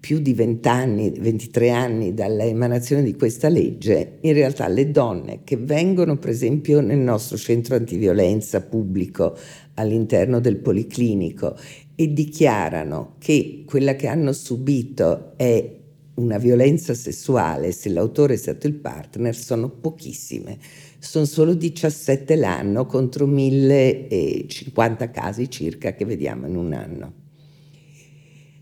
più 0.06 0.20
di 0.20 0.36
20 0.36 0.68
anni, 0.68 1.10
23 1.10 1.72
anni 1.72 2.14
dall'emanazione 2.14 3.02
di 3.02 3.16
questa 3.16 3.50
legge, 3.50 4.20
in 4.22 4.34
realtà 4.34 4.68
le 4.68 4.92
donne 4.92 5.40
che 5.44 5.58
vengono 5.58 6.20
per 6.20 6.30
esempio 6.30 6.80
nel 6.80 7.00
nostro 7.00 7.38
centro 7.38 7.74
antiviolenza 7.74 8.62
pubblico 8.62 9.36
all'interno 9.74 10.40
del 10.40 10.58
policlinico 10.58 11.58
e 11.96 12.14
dichiarano 12.14 13.16
che 13.18 13.64
quella 13.66 13.96
che 13.96 14.06
hanno 14.06 14.32
subito 14.32 15.34
è 15.38 15.76
una 16.14 16.38
violenza 16.38 16.94
sessuale, 16.94 17.72
se 17.72 17.90
l'autore 17.90 18.36
è 18.36 18.38
stato 18.38 18.68
il 18.68 18.76
partner, 18.76 19.36
sono 19.36 19.70
pochissime. 19.70 20.60
Sono 21.00 21.26
solo 21.26 21.56
17 21.56 22.36
l'anno 22.36 22.86
contro 22.86 23.26
1050 23.26 25.10
casi 25.10 25.50
circa 25.50 25.96
che 25.96 26.06
vediamo 26.06 26.46
in 26.46 26.58
un 26.58 26.74
anno. 26.74 27.14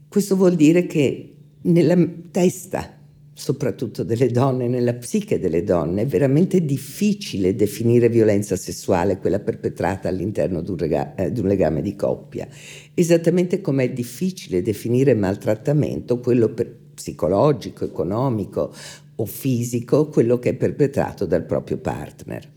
Questo 0.08 0.36
vuol 0.36 0.54
dire 0.54 0.86
che 0.86 1.33
nella 1.64 1.98
testa, 2.32 2.98
soprattutto 3.34 4.04
delle 4.04 4.28
donne, 4.28 4.68
nella 4.68 4.94
psiche 4.94 5.40
delle 5.40 5.64
donne, 5.64 6.04
è 6.04 6.06
veramente 6.06 6.64
difficile 6.64 7.56
definire 7.56 8.10
violenza 8.10 8.56
sessuale 8.56 9.18
quella 9.18 9.40
perpetrata 9.40 10.08
all'interno 10.08 10.62
di 10.62 10.72
un, 10.72 10.78
rega- 10.78 11.16
eh, 11.16 11.32
di 11.32 11.40
un 11.40 11.48
legame 11.48 11.82
di 11.82 11.96
coppia, 11.96 12.48
esattamente 12.94 13.62
come 13.62 13.86
è 13.86 13.92
difficile 13.92 14.62
definire 14.62 15.14
maltrattamento 15.14 16.20
quello 16.20 16.54
psicologico, 16.94 17.86
economico 17.86 18.74
o 19.16 19.26
fisico, 19.26 20.10
quello 20.10 20.40
che 20.40 20.50
è 20.50 20.56
perpetrato 20.56 21.26
dal 21.26 21.46
proprio 21.46 21.78
partner. 21.78 22.52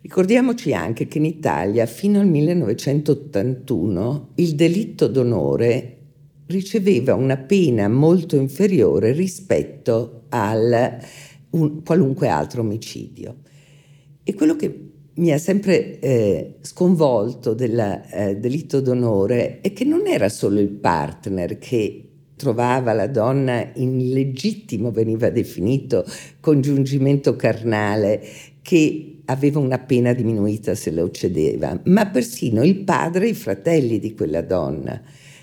Ricordiamoci 0.00 0.72
anche 0.74 1.06
che 1.06 1.18
in 1.18 1.26
Italia 1.26 1.86
fino 1.86 2.18
al 2.18 2.26
1981 2.26 4.30
il 4.34 4.54
delitto 4.56 5.06
d'onore 5.06 5.98
riceveva 6.52 7.14
una 7.14 7.36
pena 7.36 7.88
molto 7.88 8.36
inferiore 8.36 9.12
rispetto 9.12 10.24
a 10.28 10.54
qualunque 11.84 12.28
altro 12.28 12.60
omicidio. 12.60 13.36
E 14.22 14.34
quello 14.34 14.54
che 14.54 14.90
mi 15.14 15.32
ha 15.32 15.38
sempre 15.38 15.98
eh, 15.98 16.54
sconvolto 16.60 17.52
del 17.54 17.78
eh, 18.10 18.36
delitto 18.36 18.80
d'onore 18.80 19.60
è 19.60 19.72
che 19.72 19.84
non 19.84 20.06
era 20.06 20.28
solo 20.28 20.60
il 20.60 20.68
partner 20.68 21.58
che 21.58 22.08
trovava 22.36 22.92
la 22.92 23.06
donna 23.06 23.70
in 23.74 24.00
illegittimo, 24.00 24.90
veniva 24.90 25.30
definito 25.30 26.04
congiungimento 26.40 27.36
carnale, 27.36 28.20
che 28.62 29.18
aveva 29.26 29.60
una 29.60 29.78
pena 29.78 30.12
diminuita 30.12 30.74
se 30.74 30.90
lo 30.90 31.10
cedeva, 31.10 31.78
ma 31.84 32.06
persino 32.06 32.64
il 32.64 32.78
padre 32.78 33.26
e 33.26 33.30
i 33.30 33.34
fratelli 33.34 33.98
di 33.98 34.14
quella 34.14 34.40
donna. 34.40 35.00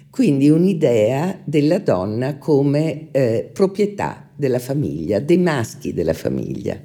Quindi 0.10 0.50
un'idea 0.50 1.39
della 1.43 1.80
donna 1.80 2.38
come 2.38 3.10
eh, 3.12 3.50
proprietà 3.54 4.30
della 4.36 4.60
famiglia, 4.60 5.19
dei 5.19 5.38
maschi 5.38 5.93
della 5.93 6.13
famiglia. 6.13 6.82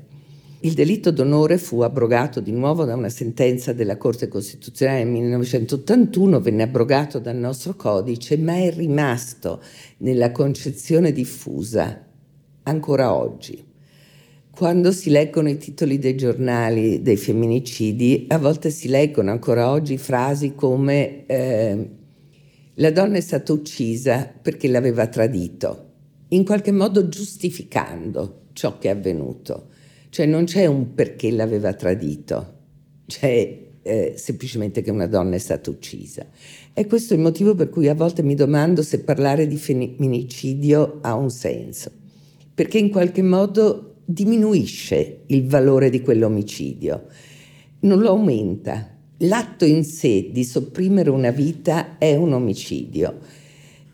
Il 0.61 0.73
delitto 0.73 1.11
d'onore 1.11 1.59
fu 1.59 1.81
abrogato 1.83 2.41
di 2.41 2.51
nuovo 2.51 2.85
da 2.85 2.95
una 2.95 3.11
sentenza 3.11 3.73
della 3.73 3.97
Corte 3.97 4.29
Costituzionale 4.29 5.05
nel 5.05 5.13
1981, 5.13 6.41
venne 6.41 6.63
abrogato 6.63 7.19
dal 7.19 7.37
nostro 7.37 7.75
codice, 7.75 8.39
ma 8.39 8.57
è 8.57 8.73
rimasto 8.73 9.61
nella 9.99 10.33
concezione 10.33 11.13
diffusa 11.13 12.07
ancora 12.63 13.15
oggi. 13.15 13.63
Quando 14.51 14.93
si 14.93 15.11
leggono 15.11 15.51
i 15.51 15.59
titoli 15.59 15.99
dei 15.99 16.15
giornali 16.15 17.03
dei 17.03 17.17
femminicidi, 17.17 18.27
a 18.29 18.39
volte 18.39 18.71
si 18.71 18.89
leggono 18.89 19.31
ancora 19.31 19.71
oggi 19.71 19.99
frasi 19.99 20.55
come 20.55 21.27
eh, 21.27 21.89
la 22.75 22.91
donna 22.91 23.19
è 23.19 23.21
stata 23.21 23.53
uccisa 23.53 24.27
perché 24.27 24.69
l'aveva 24.69 25.07
tradito, 25.07 25.93
in 26.29 26.45
qualche 26.45 26.73
modo 26.73 27.09
giustificando 27.09 28.47
ciò 28.53 28.79
che 28.79 28.89
è 28.89 28.91
avvenuto. 28.91 29.69
Cioè 30.09 30.27
non 30.27 30.45
c'è 30.45 30.67
un 30.67 30.95
perché 30.95 31.31
l'aveva 31.31 31.73
tradito, 31.75 32.53
c'è 33.07 33.63
eh, 33.83 34.15
semplicemente 34.17 34.83
che 34.83 34.91
una 34.91 35.07
donna 35.07 35.37
è 35.37 35.39
stata 35.39 35.71
uccisa. 35.71 36.27
E 36.73 36.87
questo 36.87 37.15
è 37.15 37.17
il 37.17 37.23
motivo 37.23 37.55
per 37.55 37.69
cui 37.69 37.89
a 37.89 37.95
volte 37.95 38.23
mi 38.23 38.35
domando 38.35 38.83
se 38.83 39.01
parlare 39.01 39.47
di 39.47 39.57
femminicidio 39.57 40.99
ha 41.03 41.15
un 41.15 41.31
senso, 41.31 41.93
perché 42.55 42.79
in 42.79 42.91
qualche 42.91 43.23
modo 43.23 43.97
diminuisce 44.05 45.23
il 45.27 45.47
valore 45.47 45.91
di 45.91 46.01
quell'omicidio, 46.01 47.07
non 47.81 48.01
lo 48.01 48.09
aumenta, 48.09 48.94
l'atto 49.19 49.65
in 49.65 49.85
sé 49.85 50.31
di 50.33 50.45
sopprimere 50.45 51.11
una 51.11 51.31
vita 51.31 51.99
è 51.99 52.15
un 52.17 52.33
omicidio 52.33 53.19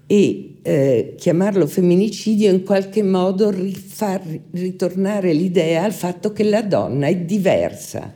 e 0.06 0.59
eh, 0.62 1.14
chiamarlo 1.16 1.66
femminicidio 1.66 2.50
in 2.50 2.64
qualche 2.64 3.02
modo 3.02 3.52
far 3.52 4.22
ritornare 4.50 5.33
l'idea 5.33 5.85
al 5.85 5.92
fatto 5.92 6.33
che 6.33 6.42
la 6.42 6.62
donna 6.62 7.06
è 7.06 7.16
diversa. 7.16 8.12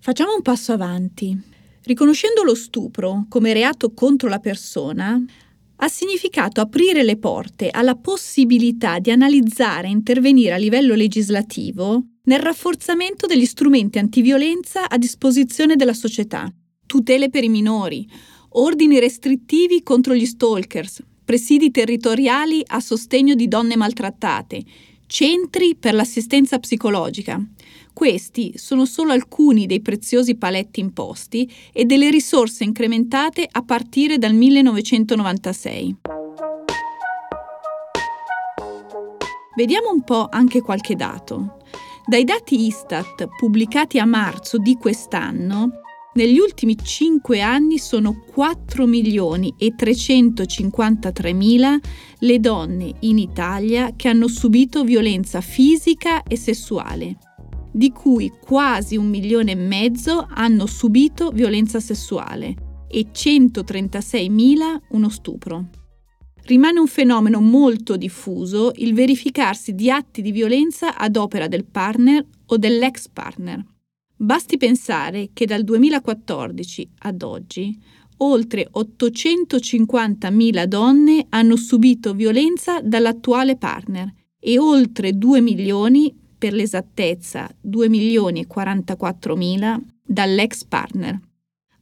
Facciamo 0.00 0.34
un 0.34 0.42
passo 0.42 0.72
avanti. 0.72 1.36
Riconoscendo 1.82 2.44
lo 2.44 2.54
stupro 2.54 3.26
come 3.28 3.52
reato 3.52 3.92
contro 3.92 4.28
la 4.28 4.38
persona, 4.38 5.22
ha 5.76 5.88
significato 5.88 6.60
aprire 6.60 7.02
le 7.02 7.16
porte 7.16 7.68
alla 7.70 7.96
possibilità 7.96 8.98
di 8.98 9.10
analizzare 9.10 9.88
e 9.88 9.90
intervenire 9.90 10.52
a 10.52 10.58
livello 10.58 10.94
legislativo 10.94 12.02
nel 12.24 12.40
rafforzamento 12.40 13.26
degli 13.26 13.44
strumenti 13.44 13.98
antiviolenza 13.98 14.88
a 14.88 14.96
disposizione 14.96 15.76
della 15.76 15.92
società, 15.92 16.50
tutele 16.86 17.28
per 17.28 17.44
i 17.44 17.48
minori, 17.48 18.08
ordini 18.50 18.98
restrittivi 18.98 19.82
contro 19.82 20.14
gli 20.14 20.26
stalkers, 20.26 21.02
presidi 21.24 21.70
territoriali 21.70 22.62
a 22.66 22.80
sostegno 22.80 23.34
di 23.34 23.48
donne 23.48 23.76
maltrattate, 23.76 24.62
centri 25.06 25.76
per 25.76 25.94
l'assistenza 25.94 26.58
psicologica. 26.58 27.42
Questi 27.94 28.54
sono 28.56 28.86
solo 28.86 29.12
alcuni 29.12 29.66
dei 29.66 29.80
preziosi 29.80 30.34
paletti 30.34 30.80
imposti 30.80 31.48
e 31.72 31.84
delle 31.84 32.10
risorse 32.10 32.64
incrementate 32.64 33.48
a 33.48 33.62
partire 33.62 34.18
dal 34.18 34.34
1996. 34.34 35.96
Vediamo 39.56 39.92
un 39.92 40.02
po' 40.02 40.26
anche 40.28 40.60
qualche 40.60 40.96
dato. 40.96 41.58
Dai 42.04 42.24
dati 42.24 42.66
Istat 42.66 43.28
pubblicati 43.38 44.00
a 44.00 44.04
marzo 44.04 44.58
di 44.58 44.74
quest'anno, 44.74 45.70
negli 46.14 46.38
ultimi 46.38 46.76
5 46.76 47.40
anni 47.40 47.78
sono 47.78 48.24
4 48.32 48.86
milioni 48.86 49.54
e 49.56 49.74
353 49.76 51.32
mila 51.32 51.78
le 52.18 52.40
donne 52.40 52.94
in 53.00 53.18
Italia 53.18 53.94
che 53.96 54.08
hanno 54.08 54.28
subito 54.28 54.84
violenza 54.84 55.40
fisica 55.40 56.22
e 56.22 56.36
sessuale, 56.36 57.16
di 57.74 57.90
cui 57.90 58.30
quasi 58.40 58.96
un 58.96 59.08
milione 59.08 59.50
e 59.50 59.56
mezzo 59.56 60.26
hanno 60.30 60.66
subito 60.66 61.30
violenza 61.30 61.80
sessuale 61.80 62.54
e 62.88 63.08
136 63.10 64.28
mila 64.28 64.80
uno 64.90 65.08
stupro 65.08 65.66
rimane 66.46 66.78
un 66.78 66.86
fenomeno 66.86 67.40
molto 67.40 67.96
diffuso 67.96 68.72
il 68.76 68.94
verificarsi 68.94 69.74
di 69.74 69.90
atti 69.90 70.22
di 70.22 70.30
violenza 70.32 70.96
ad 70.96 71.16
opera 71.16 71.48
del 71.48 71.64
partner 71.64 72.24
o 72.46 72.56
dell'ex 72.56 73.08
partner. 73.08 73.64
Basti 74.16 74.56
pensare 74.56 75.30
che 75.32 75.46
dal 75.46 75.64
2014 75.64 76.90
ad 77.00 77.22
oggi 77.22 77.78
oltre 78.18 78.70
850.000 78.72 80.64
donne 80.66 81.26
hanno 81.30 81.56
subito 81.56 82.14
violenza 82.14 82.80
dall'attuale 82.80 83.56
partner 83.56 84.12
e 84.38 84.58
oltre 84.58 85.16
2 85.16 85.40
milioni, 85.40 86.14
per 86.44 86.52
l'esattezza 86.52 87.50
2 87.58 87.88
milioni 87.88 88.40
e 88.40 88.46
44.000, 88.46 89.78
dall'ex 90.06 90.64
partner. 90.64 91.18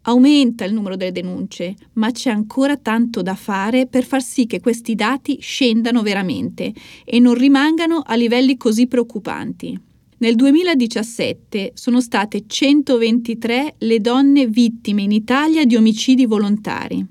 Aumenta 0.02 0.64
il 0.64 0.72
numero 0.72 0.94
delle 0.94 1.10
denunce, 1.10 1.74
ma 1.94 2.12
c'è 2.12 2.30
ancora 2.30 2.76
tanto 2.76 3.22
da 3.22 3.34
fare 3.34 3.88
per 3.88 4.04
far 4.04 4.22
sì 4.22 4.46
che 4.46 4.60
questi 4.60 4.94
dati 4.94 5.38
scendano 5.40 6.02
veramente 6.02 6.72
e 7.04 7.18
non 7.18 7.34
rimangano 7.34 8.04
a 8.06 8.14
livelli 8.14 8.56
così 8.56 8.86
preoccupanti. 8.86 9.76
Nel 10.18 10.36
2017 10.36 11.72
sono 11.74 12.00
state 12.00 12.44
123 12.46 13.74
le 13.78 13.98
donne 13.98 14.46
vittime 14.46 15.02
in 15.02 15.10
Italia 15.10 15.64
di 15.64 15.74
omicidi 15.74 16.24
volontari, 16.24 17.04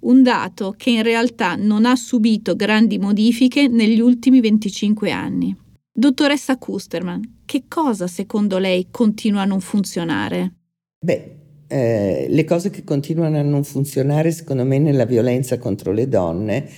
un 0.00 0.22
dato 0.22 0.74
che 0.76 0.90
in 0.90 1.02
realtà 1.02 1.54
non 1.54 1.86
ha 1.86 1.96
subito 1.96 2.54
grandi 2.54 2.98
modifiche 2.98 3.66
negli 3.66 3.98
ultimi 3.98 4.42
25 4.42 5.10
anni. 5.10 5.56
Dottoressa 5.98 6.58
Kusterman, 6.58 7.40
che 7.44 7.64
cosa 7.66 8.06
secondo 8.06 8.58
lei 8.58 8.86
continua 8.88 9.40
a 9.40 9.46
non 9.46 9.58
funzionare? 9.58 10.54
Beh, 10.96 11.36
eh, 11.66 12.26
le 12.30 12.44
cose 12.44 12.70
che 12.70 12.84
continuano 12.84 13.36
a 13.36 13.42
non 13.42 13.64
funzionare, 13.64 14.30
secondo 14.30 14.64
me, 14.64 14.78
nella 14.78 15.06
violenza 15.06 15.58
contro 15.58 15.90
le 15.90 16.06
donne 16.06 16.68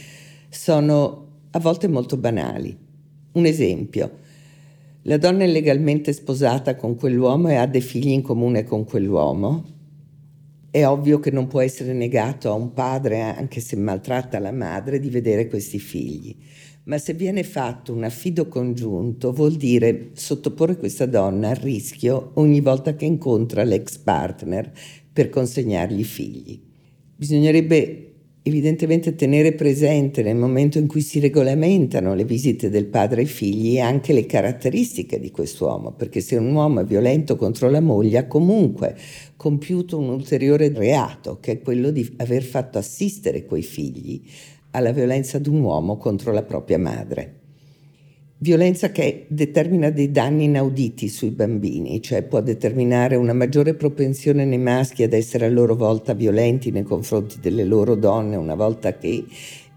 sono 0.49 1.27
a 1.51 1.59
volte 1.59 1.87
molto 1.87 2.17
banali. 2.17 2.75
Un 3.33 3.45
esempio, 3.45 4.11
la 5.03 5.19
donna 5.19 5.45
è 5.45 5.49
legalmente 5.49 6.15
sposata 6.15 6.75
con 6.75 6.97
quell'uomo 6.97 7.49
e 7.51 7.57
ha 7.57 7.67
dei 7.67 7.83
figli 7.83 8.09
in 8.09 8.23
comune 8.23 8.65
con 8.65 8.87
quell'uomo 8.87 9.81
è 10.71 10.87
ovvio 10.87 11.19
che 11.19 11.33
non 11.33 11.49
può 11.49 11.61
essere 11.61 11.93
negato 11.93 12.49
a 12.49 12.55
un 12.55 12.73
padre, 12.73 13.21
anche 13.21 13.61
se 13.61 13.75
maltratta 13.77 14.39
la 14.39 14.53
madre, 14.53 15.01
di 15.01 15.11
vedere 15.11 15.49
questi 15.49 15.81
figli. 15.81 16.37
Ma 16.85 16.97
se 16.97 17.13
viene 17.13 17.43
fatto 17.43 17.93
un 17.93 18.05
affido 18.05 18.49
congiunto 18.49 19.33
vuol 19.33 19.57
dire 19.57 20.11
sottoporre 20.15 20.79
questa 20.79 21.05
donna 21.05 21.51
al 21.51 21.57
rischio 21.57 22.31
ogni 22.35 22.61
volta 22.61 22.95
che 22.95 23.05
incontra 23.05 23.65
l'ex 23.65 23.99
partner 23.99 24.73
per 25.13 25.29
consegnargli 25.29 26.01
i 26.01 26.05
figli. 26.05 26.61
Bisognerebbe 27.15 28.07
evidentemente 28.43 29.15
tenere 29.15 29.53
presente 29.53 30.23
nel 30.23 30.37
momento 30.37 30.79
in 30.79 30.87
cui 30.87 31.03
si 31.03 31.21
regolamentano 31.21 32.15
le 32.15 32.25
visite 32.25 32.71
del 32.71 32.87
padre 32.87 33.21
ai 33.21 33.27
figli 33.27 33.79
anche 33.79 34.15
le 34.15 34.25
caratteristiche 34.25 35.21
di 35.21 35.31
quest'uomo, 35.31 35.93
perché 35.93 36.23
se 36.23 36.37
un 36.37 36.51
uomo 36.55 36.81
è 36.81 36.85
violento 36.85 37.37
contro 37.37 37.69
la 37.69 37.81
moglie 37.81 38.17
ha 38.17 38.27
comunque 38.27 38.97
compiuto 39.37 39.99
un 39.99 40.09
ulteriore 40.09 40.73
reato, 40.73 41.39
che 41.41 41.53
è 41.53 41.61
quello 41.61 41.91
di 41.91 42.11
aver 42.17 42.43
fatto 42.43 42.79
assistere 42.79 43.45
quei 43.45 43.63
figli 43.63 44.23
alla 44.73 44.93
violenza 44.93 45.39
di 45.39 45.49
un 45.49 45.61
uomo 45.61 45.97
contro 45.97 46.33
la 46.33 46.43
propria 46.43 46.79
madre. 46.79 47.35
Violenza 48.43 48.91
che 48.91 49.27
determina 49.29 49.91
dei 49.91 50.11
danni 50.11 50.45
inauditi 50.45 51.09
sui 51.09 51.31
bambini, 51.31 52.01
cioè 52.01 52.23
può 52.23 52.41
determinare 52.41 53.17
una 53.17 53.35
maggiore 53.35 53.75
propensione 53.75 54.47
nei 54.47 54.59
maschi 54.59 55.03
ad 55.03 55.13
essere 55.13 55.45
a 55.45 55.51
loro 55.51 55.77
volta 55.77 56.15
violenti 56.15 56.71
nei 56.71 56.85
confronti 56.85 57.39
delle 57.39 57.65
loro 57.65 57.97
donne 57.97 58.37
una 58.37 58.55
volta 58.55 58.97
che 58.97 59.25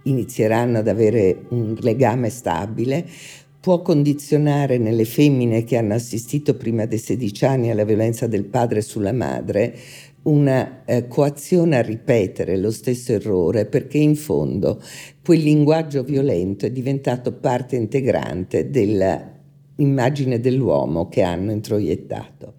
inizieranno 0.03 0.77
ad 0.77 0.87
avere 0.87 1.43
un 1.49 1.75
legame 1.81 2.29
stabile, 2.29 3.05
può 3.59 3.81
condizionare 3.81 4.77
nelle 4.77 5.05
femmine 5.05 5.63
che 5.63 5.77
hanno 5.77 5.93
assistito 5.95 6.55
prima 6.55 6.85
dei 6.85 6.97
16 6.99 7.45
anni 7.45 7.69
alla 7.69 7.85
violenza 7.85 8.27
del 8.27 8.45
padre 8.45 8.81
sulla 8.81 9.13
madre 9.13 9.73
una 10.23 10.85
eh, 10.85 11.07
coazione 11.07 11.77
a 11.77 11.81
ripetere 11.81 12.57
lo 12.57 12.71
stesso 12.71 13.11
errore 13.11 13.65
perché 13.65 13.97
in 13.97 14.15
fondo 14.15 14.81
quel 15.23 15.41
linguaggio 15.41 16.03
violento 16.03 16.65
è 16.65 16.71
diventato 16.71 17.33
parte 17.33 17.75
integrante 17.75 18.69
dell'immagine 18.69 20.39
dell'uomo 20.39 21.09
che 21.09 21.23
hanno 21.23 21.51
introiettato. 21.51 22.53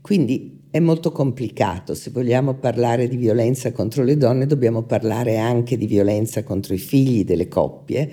Quindi 0.00 0.60
è 0.70 0.80
molto 0.80 1.12
complicato, 1.12 1.94
se 1.94 2.10
vogliamo 2.10 2.54
parlare 2.54 3.06
di 3.06 3.16
violenza 3.16 3.72
contro 3.72 4.02
le 4.04 4.16
donne 4.16 4.46
dobbiamo 4.46 4.82
parlare 4.82 5.36
anche 5.36 5.76
di 5.76 5.86
violenza 5.86 6.42
contro 6.42 6.74
i 6.74 6.78
figli 6.78 7.24
delle 7.24 7.46
coppie 7.46 8.10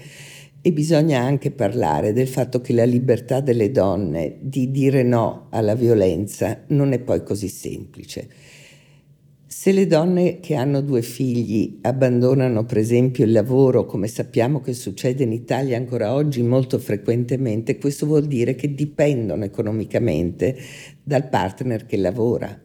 e 0.61 0.73
bisogna 0.73 1.21
anche 1.21 1.51
parlare 1.51 2.11
del 2.11 2.27
fatto 2.27 2.59
che 2.59 2.73
la 2.73 2.83
libertà 2.83 3.39
delle 3.39 3.71
donne 3.71 4.39
di 4.41 4.71
dire 4.71 5.03
no 5.03 5.47
alla 5.51 5.73
violenza 5.73 6.63
non 6.67 6.91
è 6.91 6.99
poi 6.99 7.23
così 7.23 7.47
semplice. 7.47 8.27
Se 9.59 9.73
le 9.73 9.87
donne 9.87 10.39
che 10.39 10.55
hanno 10.55 10.79
due 10.79 11.01
figli 11.01 11.79
abbandonano 11.81 12.63
per 12.63 12.77
esempio 12.77 13.25
il 13.25 13.33
lavoro, 13.33 13.85
come 13.85 14.07
sappiamo 14.07 14.61
che 14.61 14.71
succede 14.71 15.25
in 15.25 15.33
Italia 15.33 15.75
ancora 15.75 16.13
oggi 16.13 16.41
molto 16.41 16.79
frequentemente, 16.79 17.77
questo 17.77 18.05
vuol 18.05 18.25
dire 18.25 18.55
che 18.55 18.73
dipendono 18.73 19.43
economicamente 19.43 20.57
dal 21.03 21.27
partner 21.27 21.85
che 21.85 21.97
lavora. 21.97 22.57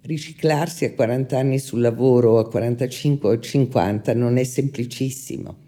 Riciclarsi 0.00 0.86
a 0.86 0.94
40 0.94 1.38
anni 1.38 1.58
sul 1.58 1.82
lavoro, 1.82 2.38
a 2.38 2.48
45 2.48 3.28
o 3.28 3.38
50 3.38 4.14
non 4.14 4.38
è 4.38 4.44
semplicissimo. 4.44 5.58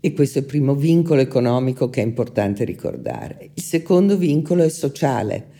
E 0.00 0.12
questo 0.12 0.38
è 0.38 0.40
il 0.40 0.48
primo 0.48 0.74
vincolo 0.74 1.20
economico 1.20 1.88
che 1.88 2.02
è 2.02 2.04
importante 2.04 2.64
ricordare. 2.64 3.50
Il 3.54 3.62
secondo 3.62 4.16
vincolo 4.16 4.64
è 4.64 4.70
sociale 4.70 5.59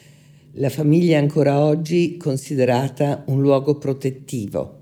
la 0.55 0.69
famiglia 0.69 1.17
è 1.17 1.21
ancora 1.21 1.63
oggi 1.63 2.17
considerata 2.17 3.23
un 3.29 3.41
luogo 3.41 3.79
protettivo. 3.79 4.79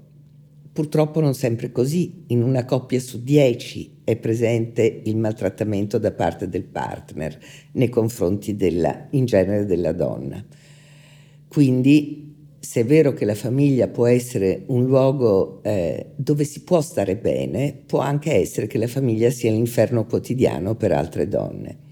Purtroppo 0.72 1.20
non 1.20 1.35
sempre 1.35 1.70
così. 1.70 2.24
In 2.28 2.42
una 2.42 2.64
coppia 2.64 2.98
su 3.00 3.22
dieci 3.22 3.98
è 4.02 4.16
presente 4.16 5.02
il 5.04 5.16
maltrattamento 5.18 5.98
da 5.98 6.12
parte 6.12 6.48
del 6.48 6.64
partner 6.64 7.38
nei 7.72 7.90
confronti 7.90 8.57
della, 8.57 9.09
in 9.11 9.26
genere 9.26 9.66
della 9.66 9.92
donna. 9.92 10.42
Quindi, 11.48 12.35
se 12.61 12.81
è 12.81 12.85
vero 12.87 13.12
che 13.12 13.26
la 13.26 13.35
famiglia 13.35 13.88
può 13.88 14.07
essere 14.07 14.62
un 14.68 14.87
luogo 14.87 15.62
eh, 15.64 16.12
dove 16.16 16.44
si 16.44 16.62
può 16.62 16.81
stare 16.81 17.16
bene, 17.16 17.78
può 17.85 17.98
anche 17.98 18.33
essere 18.33 18.66
che 18.66 18.78
la 18.78 18.87
famiglia 18.87 19.28
sia 19.28 19.50
l'inferno 19.50 20.07
quotidiano 20.07 20.76
per 20.76 20.92
altre 20.92 21.28
donne. 21.28 21.88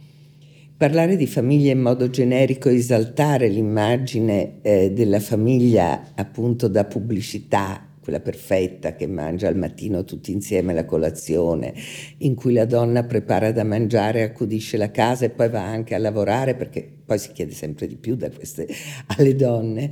Parlare 0.78 1.16
di 1.16 1.26
famiglia 1.26 1.72
in 1.72 1.80
modo 1.80 2.10
generico, 2.10 2.68
esaltare 2.68 3.48
l'immagine 3.48 4.60
eh, 4.60 4.92
della 4.92 5.20
famiglia 5.20 6.12
appunto 6.14 6.68
da 6.68 6.84
pubblicità, 6.84 7.82
quella 7.98 8.20
perfetta 8.20 8.94
che 8.94 9.06
mangia 9.06 9.48
al 9.48 9.56
mattino 9.56 10.04
tutti 10.04 10.32
insieme 10.32 10.74
la 10.74 10.84
colazione, 10.84 11.72
in 12.18 12.34
cui 12.34 12.52
la 12.52 12.66
donna 12.66 13.04
prepara 13.04 13.52
da 13.52 13.64
mangiare, 13.64 14.22
accudisce 14.22 14.76
la 14.76 14.90
casa 14.90 15.24
e 15.24 15.30
poi 15.30 15.48
va 15.48 15.64
anche 15.64 15.94
a 15.94 15.98
lavorare 15.98 16.54
perché 16.54 16.86
poi 17.06 17.18
si 17.18 17.32
chiede 17.32 17.52
sempre 17.52 17.86
di 17.86 17.96
più 17.96 18.14
da 18.14 18.28
queste 18.30 18.68
alle 19.16 19.34
donne, 19.34 19.90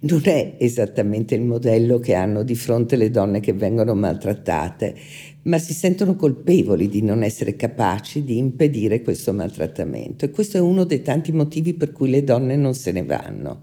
non 0.00 0.22
è 0.24 0.56
esattamente 0.58 1.36
il 1.36 1.42
modello 1.42 2.00
che 2.00 2.14
hanno 2.14 2.42
di 2.42 2.56
fronte 2.56 2.96
le 2.96 3.08
donne 3.08 3.38
che 3.38 3.52
vengono 3.52 3.94
maltrattate, 3.94 4.96
ma 5.44 5.58
si 5.58 5.74
sentono 5.74 6.16
colpevoli 6.16 6.88
di 6.88 7.02
non 7.02 7.22
essere 7.22 7.56
capaci 7.56 8.24
di 8.24 8.38
impedire 8.38 9.02
questo 9.02 9.32
maltrattamento 9.32 10.24
e 10.24 10.30
questo 10.30 10.56
è 10.56 10.60
uno 10.60 10.84
dei 10.84 11.02
tanti 11.02 11.32
motivi 11.32 11.74
per 11.74 11.92
cui 11.92 12.10
le 12.10 12.24
donne 12.24 12.56
non 12.56 12.74
se 12.74 12.92
ne 12.92 13.04
vanno, 13.04 13.60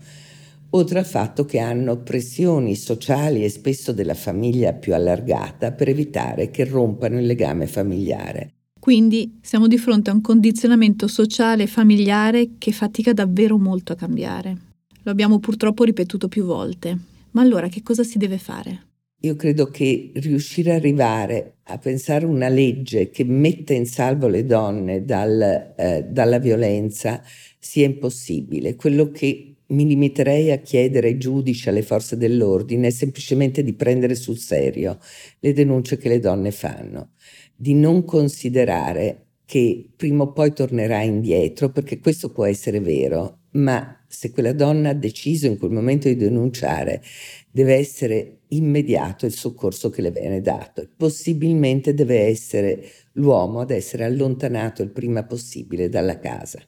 oltre 0.72 1.00
al 1.00 1.06
fatto 1.06 1.46
che 1.46 1.60
hanno 1.60 1.98
pressioni 1.98 2.76
sociali 2.76 3.44
e 3.44 3.50
spesso 3.50 3.92
della 3.92 4.14
famiglia 4.14 4.74
più 4.74 4.94
allargata 4.94 5.72
per 5.72 5.90
evitare 5.90 6.52
che 6.52 6.66
rompano 6.66 7.20
il 7.20 7.26
legame 7.26 7.68
familiare. 7.68 8.54
Quindi 8.80 9.40
siamo 9.42 9.68
di 9.68 9.78
fronte 9.78 10.10
a 10.10 10.14
un 10.14 10.22
condizionamento 10.22 11.08
sociale 11.08 11.64
e 11.64 11.68
familiare 11.68 12.52
che 12.58 12.72
fatica 12.72 13.14
davvero 13.14 13.58
molto 13.58 13.94
a 13.94 13.96
cambiare. 13.96 14.58
Lo 15.04 15.12
abbiamo 15.12 15.40
purtroppo 15.40 15.84
ripetuto 15.84 16.28
più 16.28 16.46
volte. 16.46 16.98
Ma 17.32 17.42
allora 17.42 17.68
che 17.70 17.82
cosa 17.82 18.04
si 18.04 18.18
deve 18.18 18.38
fare? 18.38 18.91
Io 19.24 19.36
credo 19.36 19.68
che 19.68 20.12
riuscire 20.16 20.72
ad 20.72 20.78
arrivare 20.78 21.58
a 21.66 21.78
pensare 21.78 22.26
una 22.26 22.50
legge 22.50 23.12
che 23.12 23.24
metta 23.24 23.72
in 23.74 23.86
salvo 23.86 24.28
le 24.28 24.46
donne 24.46 25.06
dal, 25.06 25.74
eh, 25.78 26.08
dalla 26.10 26.40
violenza 26.40 27.22
sia 27.60 27.86
impossibile. 27.86 28.76
Quello 28.76 29.12
che 29.12 29.58
mi 29.68 29.86
limiterei 29.86 30.50
a 30.52 30.58
chiedere 30.58 31.10
ai 31.10 31.18
giudici, 31.20 31.70
alle 31.70 31.84
forze 31.84 32.18
dell'ordine, 32.18 32.88
è 32.88 32.90
semplicemente 32.90 33.62
di 33.62 33.74
prendere 33.74 34.16
sul 34.16 34.40
serio 34.40 34.98
le 35.40 35.54
denunce 35.54 35.98
che 35.98 36.10
le 36.10 36.20
donne 36.20 36.50
fanno, 36.50 37.12
di 37.56 37.76
non 37.76 38.04
considerare 38.04 39.28
che 39.46 39.92
prima 39.96 40.24
o 40.24 40.32
poi 40.32 40.52
tornerà 40.52 41.04
indietro, 41.04 41.70
perché 41.70 42.00
questo 42.00 42.32
può 42.32 42.46
essere 42.46 42.80
vero, 42.80 43.41
ma 43.52 43.98
se 44.08 44.32
quella 44.32 44.54
donna 44.54 44.90
ha 44.90 44.94
deciso 44.94 45.48
in 45.48 45.58
quel 45.58 45.72
momento 45.72 46.08
di 46.08 46.16
denunciare, 46.16 47.02
deve 47.50 47.76
essere 47.76 48.40
immediato 48.50 49.26
il 49.26 49.34
soccorso 49.34 49.90
che 49.90 50.02
le 50.02 50.12
viene 50.12 50.42
dato. 50.42 50.88
Possibilmente 50.96 51.94
deve 51.94 52.20
essere 52.20 52.84
l'uomo 53.14 53.62
ad 53.62 53.72
essere 53.72 54.04
allontanato 54.04 54.82
il 54.82 54.90
prima 54.90 55.24
possibile 55.24 55.90
dalla 55.90 56.20
casa. 56.20 56.60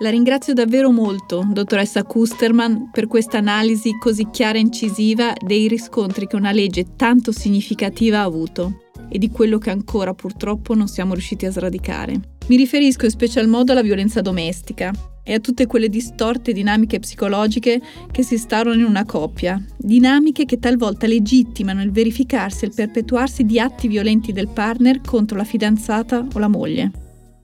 La 0.00 0.10
ringrazio 0.10 0.52
davvero 0.52 0.90
molto, 0.90 1.42
dottoressa 1.50 2.02
Kusterman, 2.02 2.90
per 2.92 3.06
questa 3.06 3.38
analisi 3.38 3.96
così 3.98 4.28
chiara 4.30 4.58
e 4.58 4.60
incisiva 4.60 5.32
dei 5.42 5.68
riscontri 5.68 6.26
che 6.26 6.36
una 6.36 6.52
legge 6.52 6.96
tanto 6.96 7.32
significativa 7.32 8.18
ha 8.18 8.24
avuto 8.24 8.82
e 9.08 9.16
di 9.16 9.30
quello 9.30 9.56
che 9.56 9.70
ancora 9.70 10.12
purtroppo 10.12 10.74
non 10.74 10.86
siamo 10.86 11.14
riusciti 11.14 11.46
a 11.46 11.50
sradicare. 11.50 12.35
Mi 12.48 12.56
riferisco 12.56 13.04
in 13.04 13.10
special 13.10 13.48
modo 13.48 13.72
alla 13.72 13.82
violenza 13.82 14.20
domestica, 14.20 14.92
e 15.28 15.34
a 15.34 15.40
tutte 15.40 15.66
quelle 15.66 15.88
distorte 15.88 16.52
dinamiche 16.52 17.00
psicologiche 17.00 17.82
che 18.12 18.22
si 18.22 18.34
instaurano 18.34 18.78
in 18.78 18.84
una 18.84 19.04
coppia, 19.04 19.60
dinamiche 19.76 20.44
che 20.44 20.60
talvolta 20.60 21.08
legittimano 21.08 21.82
il 21.82 21.90
verificarsi 21.90 22.64
e 22.64 22.68
il 22.68 22.74
perpetuarsi 22.74 23.44
di 23.44 23.58
atti 23.58 23.88
violenti 23.88 24.32
del 24.32 24.46
partner 24.46 25.00
contro 25.00 25.36
la 25.36 25.42
fidanzata 25.42 26.24
o 26.32 26.38
la 26.38 26.46
moglie. 26.46 26.92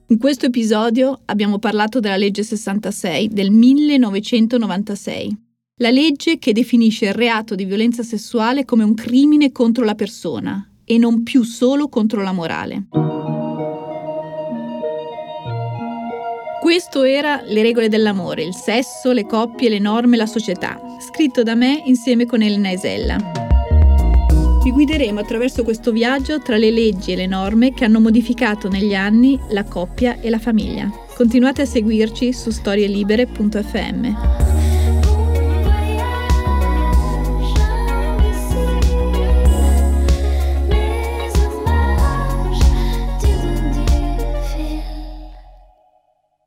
In 0.07 0.17
questo 0.17 0.45
episodio 0.45 1.19
abbiamo 1.25 1.59
parlato 1.59 1.99
della 1.99 2.15
legge 2.15 2.43
66 2.43 3.27
del 3.27 3.51
1996, 3.51 5.37
la 5.81 5.89
legge 5.89 6.39
che 6.39 6.53
definisce 6.53 7.07
il 7.07 7.13
reato 7.13 7.53
di 7.55 7.65
violenza 7.65 8.01
sessuale 8.01 8.63
come 8.63 8.85
un 8.85 8.93
crimine 8.93 9.51
contro 9.51 9.83
la 9.83 9.95
persona 9.95 10.65
e 10.85 10.97
non 10.97 11.23
più 11.23 11.43
solo 11.43 11.89
contro 11.89 12.21
la 12.21 12.31
morale. 12.31 12.87
Questo 16.63 17.03
era 17.03 17.41
Le 17.43 17.61
regole 17.61 17.89
dell'amore, 17.89 18.41
il 18.41 18.55
sesso, 18.55 19.11
le 19.11 19.25
coppie, 19.25 19.67
le 19.67 19.79
norme, 19.79 20.15
la 20.15 20.25
società, 20.25 20.79
scritto 20.97 21.43
da 21.43 21.55
me 21.55 21.83
insieme 21.87 22.25
con 22.25 22.41
Elena 22.41 22.69
Isella. 22.69 23.17
Vi 24.63 24.71
guideremo 24.71 25.19
attraverso 25.19 25.65
questo 25.65 25.91
viaggio 25.91 26.39
tra 26.39 26.55
le 26.55 26.71
leggi 26.71 27.11
e 27.11 27.17
le 27.17 27.27
norme 27.27 27.73
che 27.73 27.83
hanno 27.83 27.99
modificato 27.99 28.69
negli 28.69 28.95
anni 28.95 29.37
la 29.49 29.65
coppia 29.65 30.21
e 30.21 30.29
la 30.29 30.39
famiglia. 30.39 30.89
Continuate 31.13 31.63
a 31.63 31.65
seguirci 31.65 32.31
su 32.31 32.49
storielibere.fm. 32.49 34.52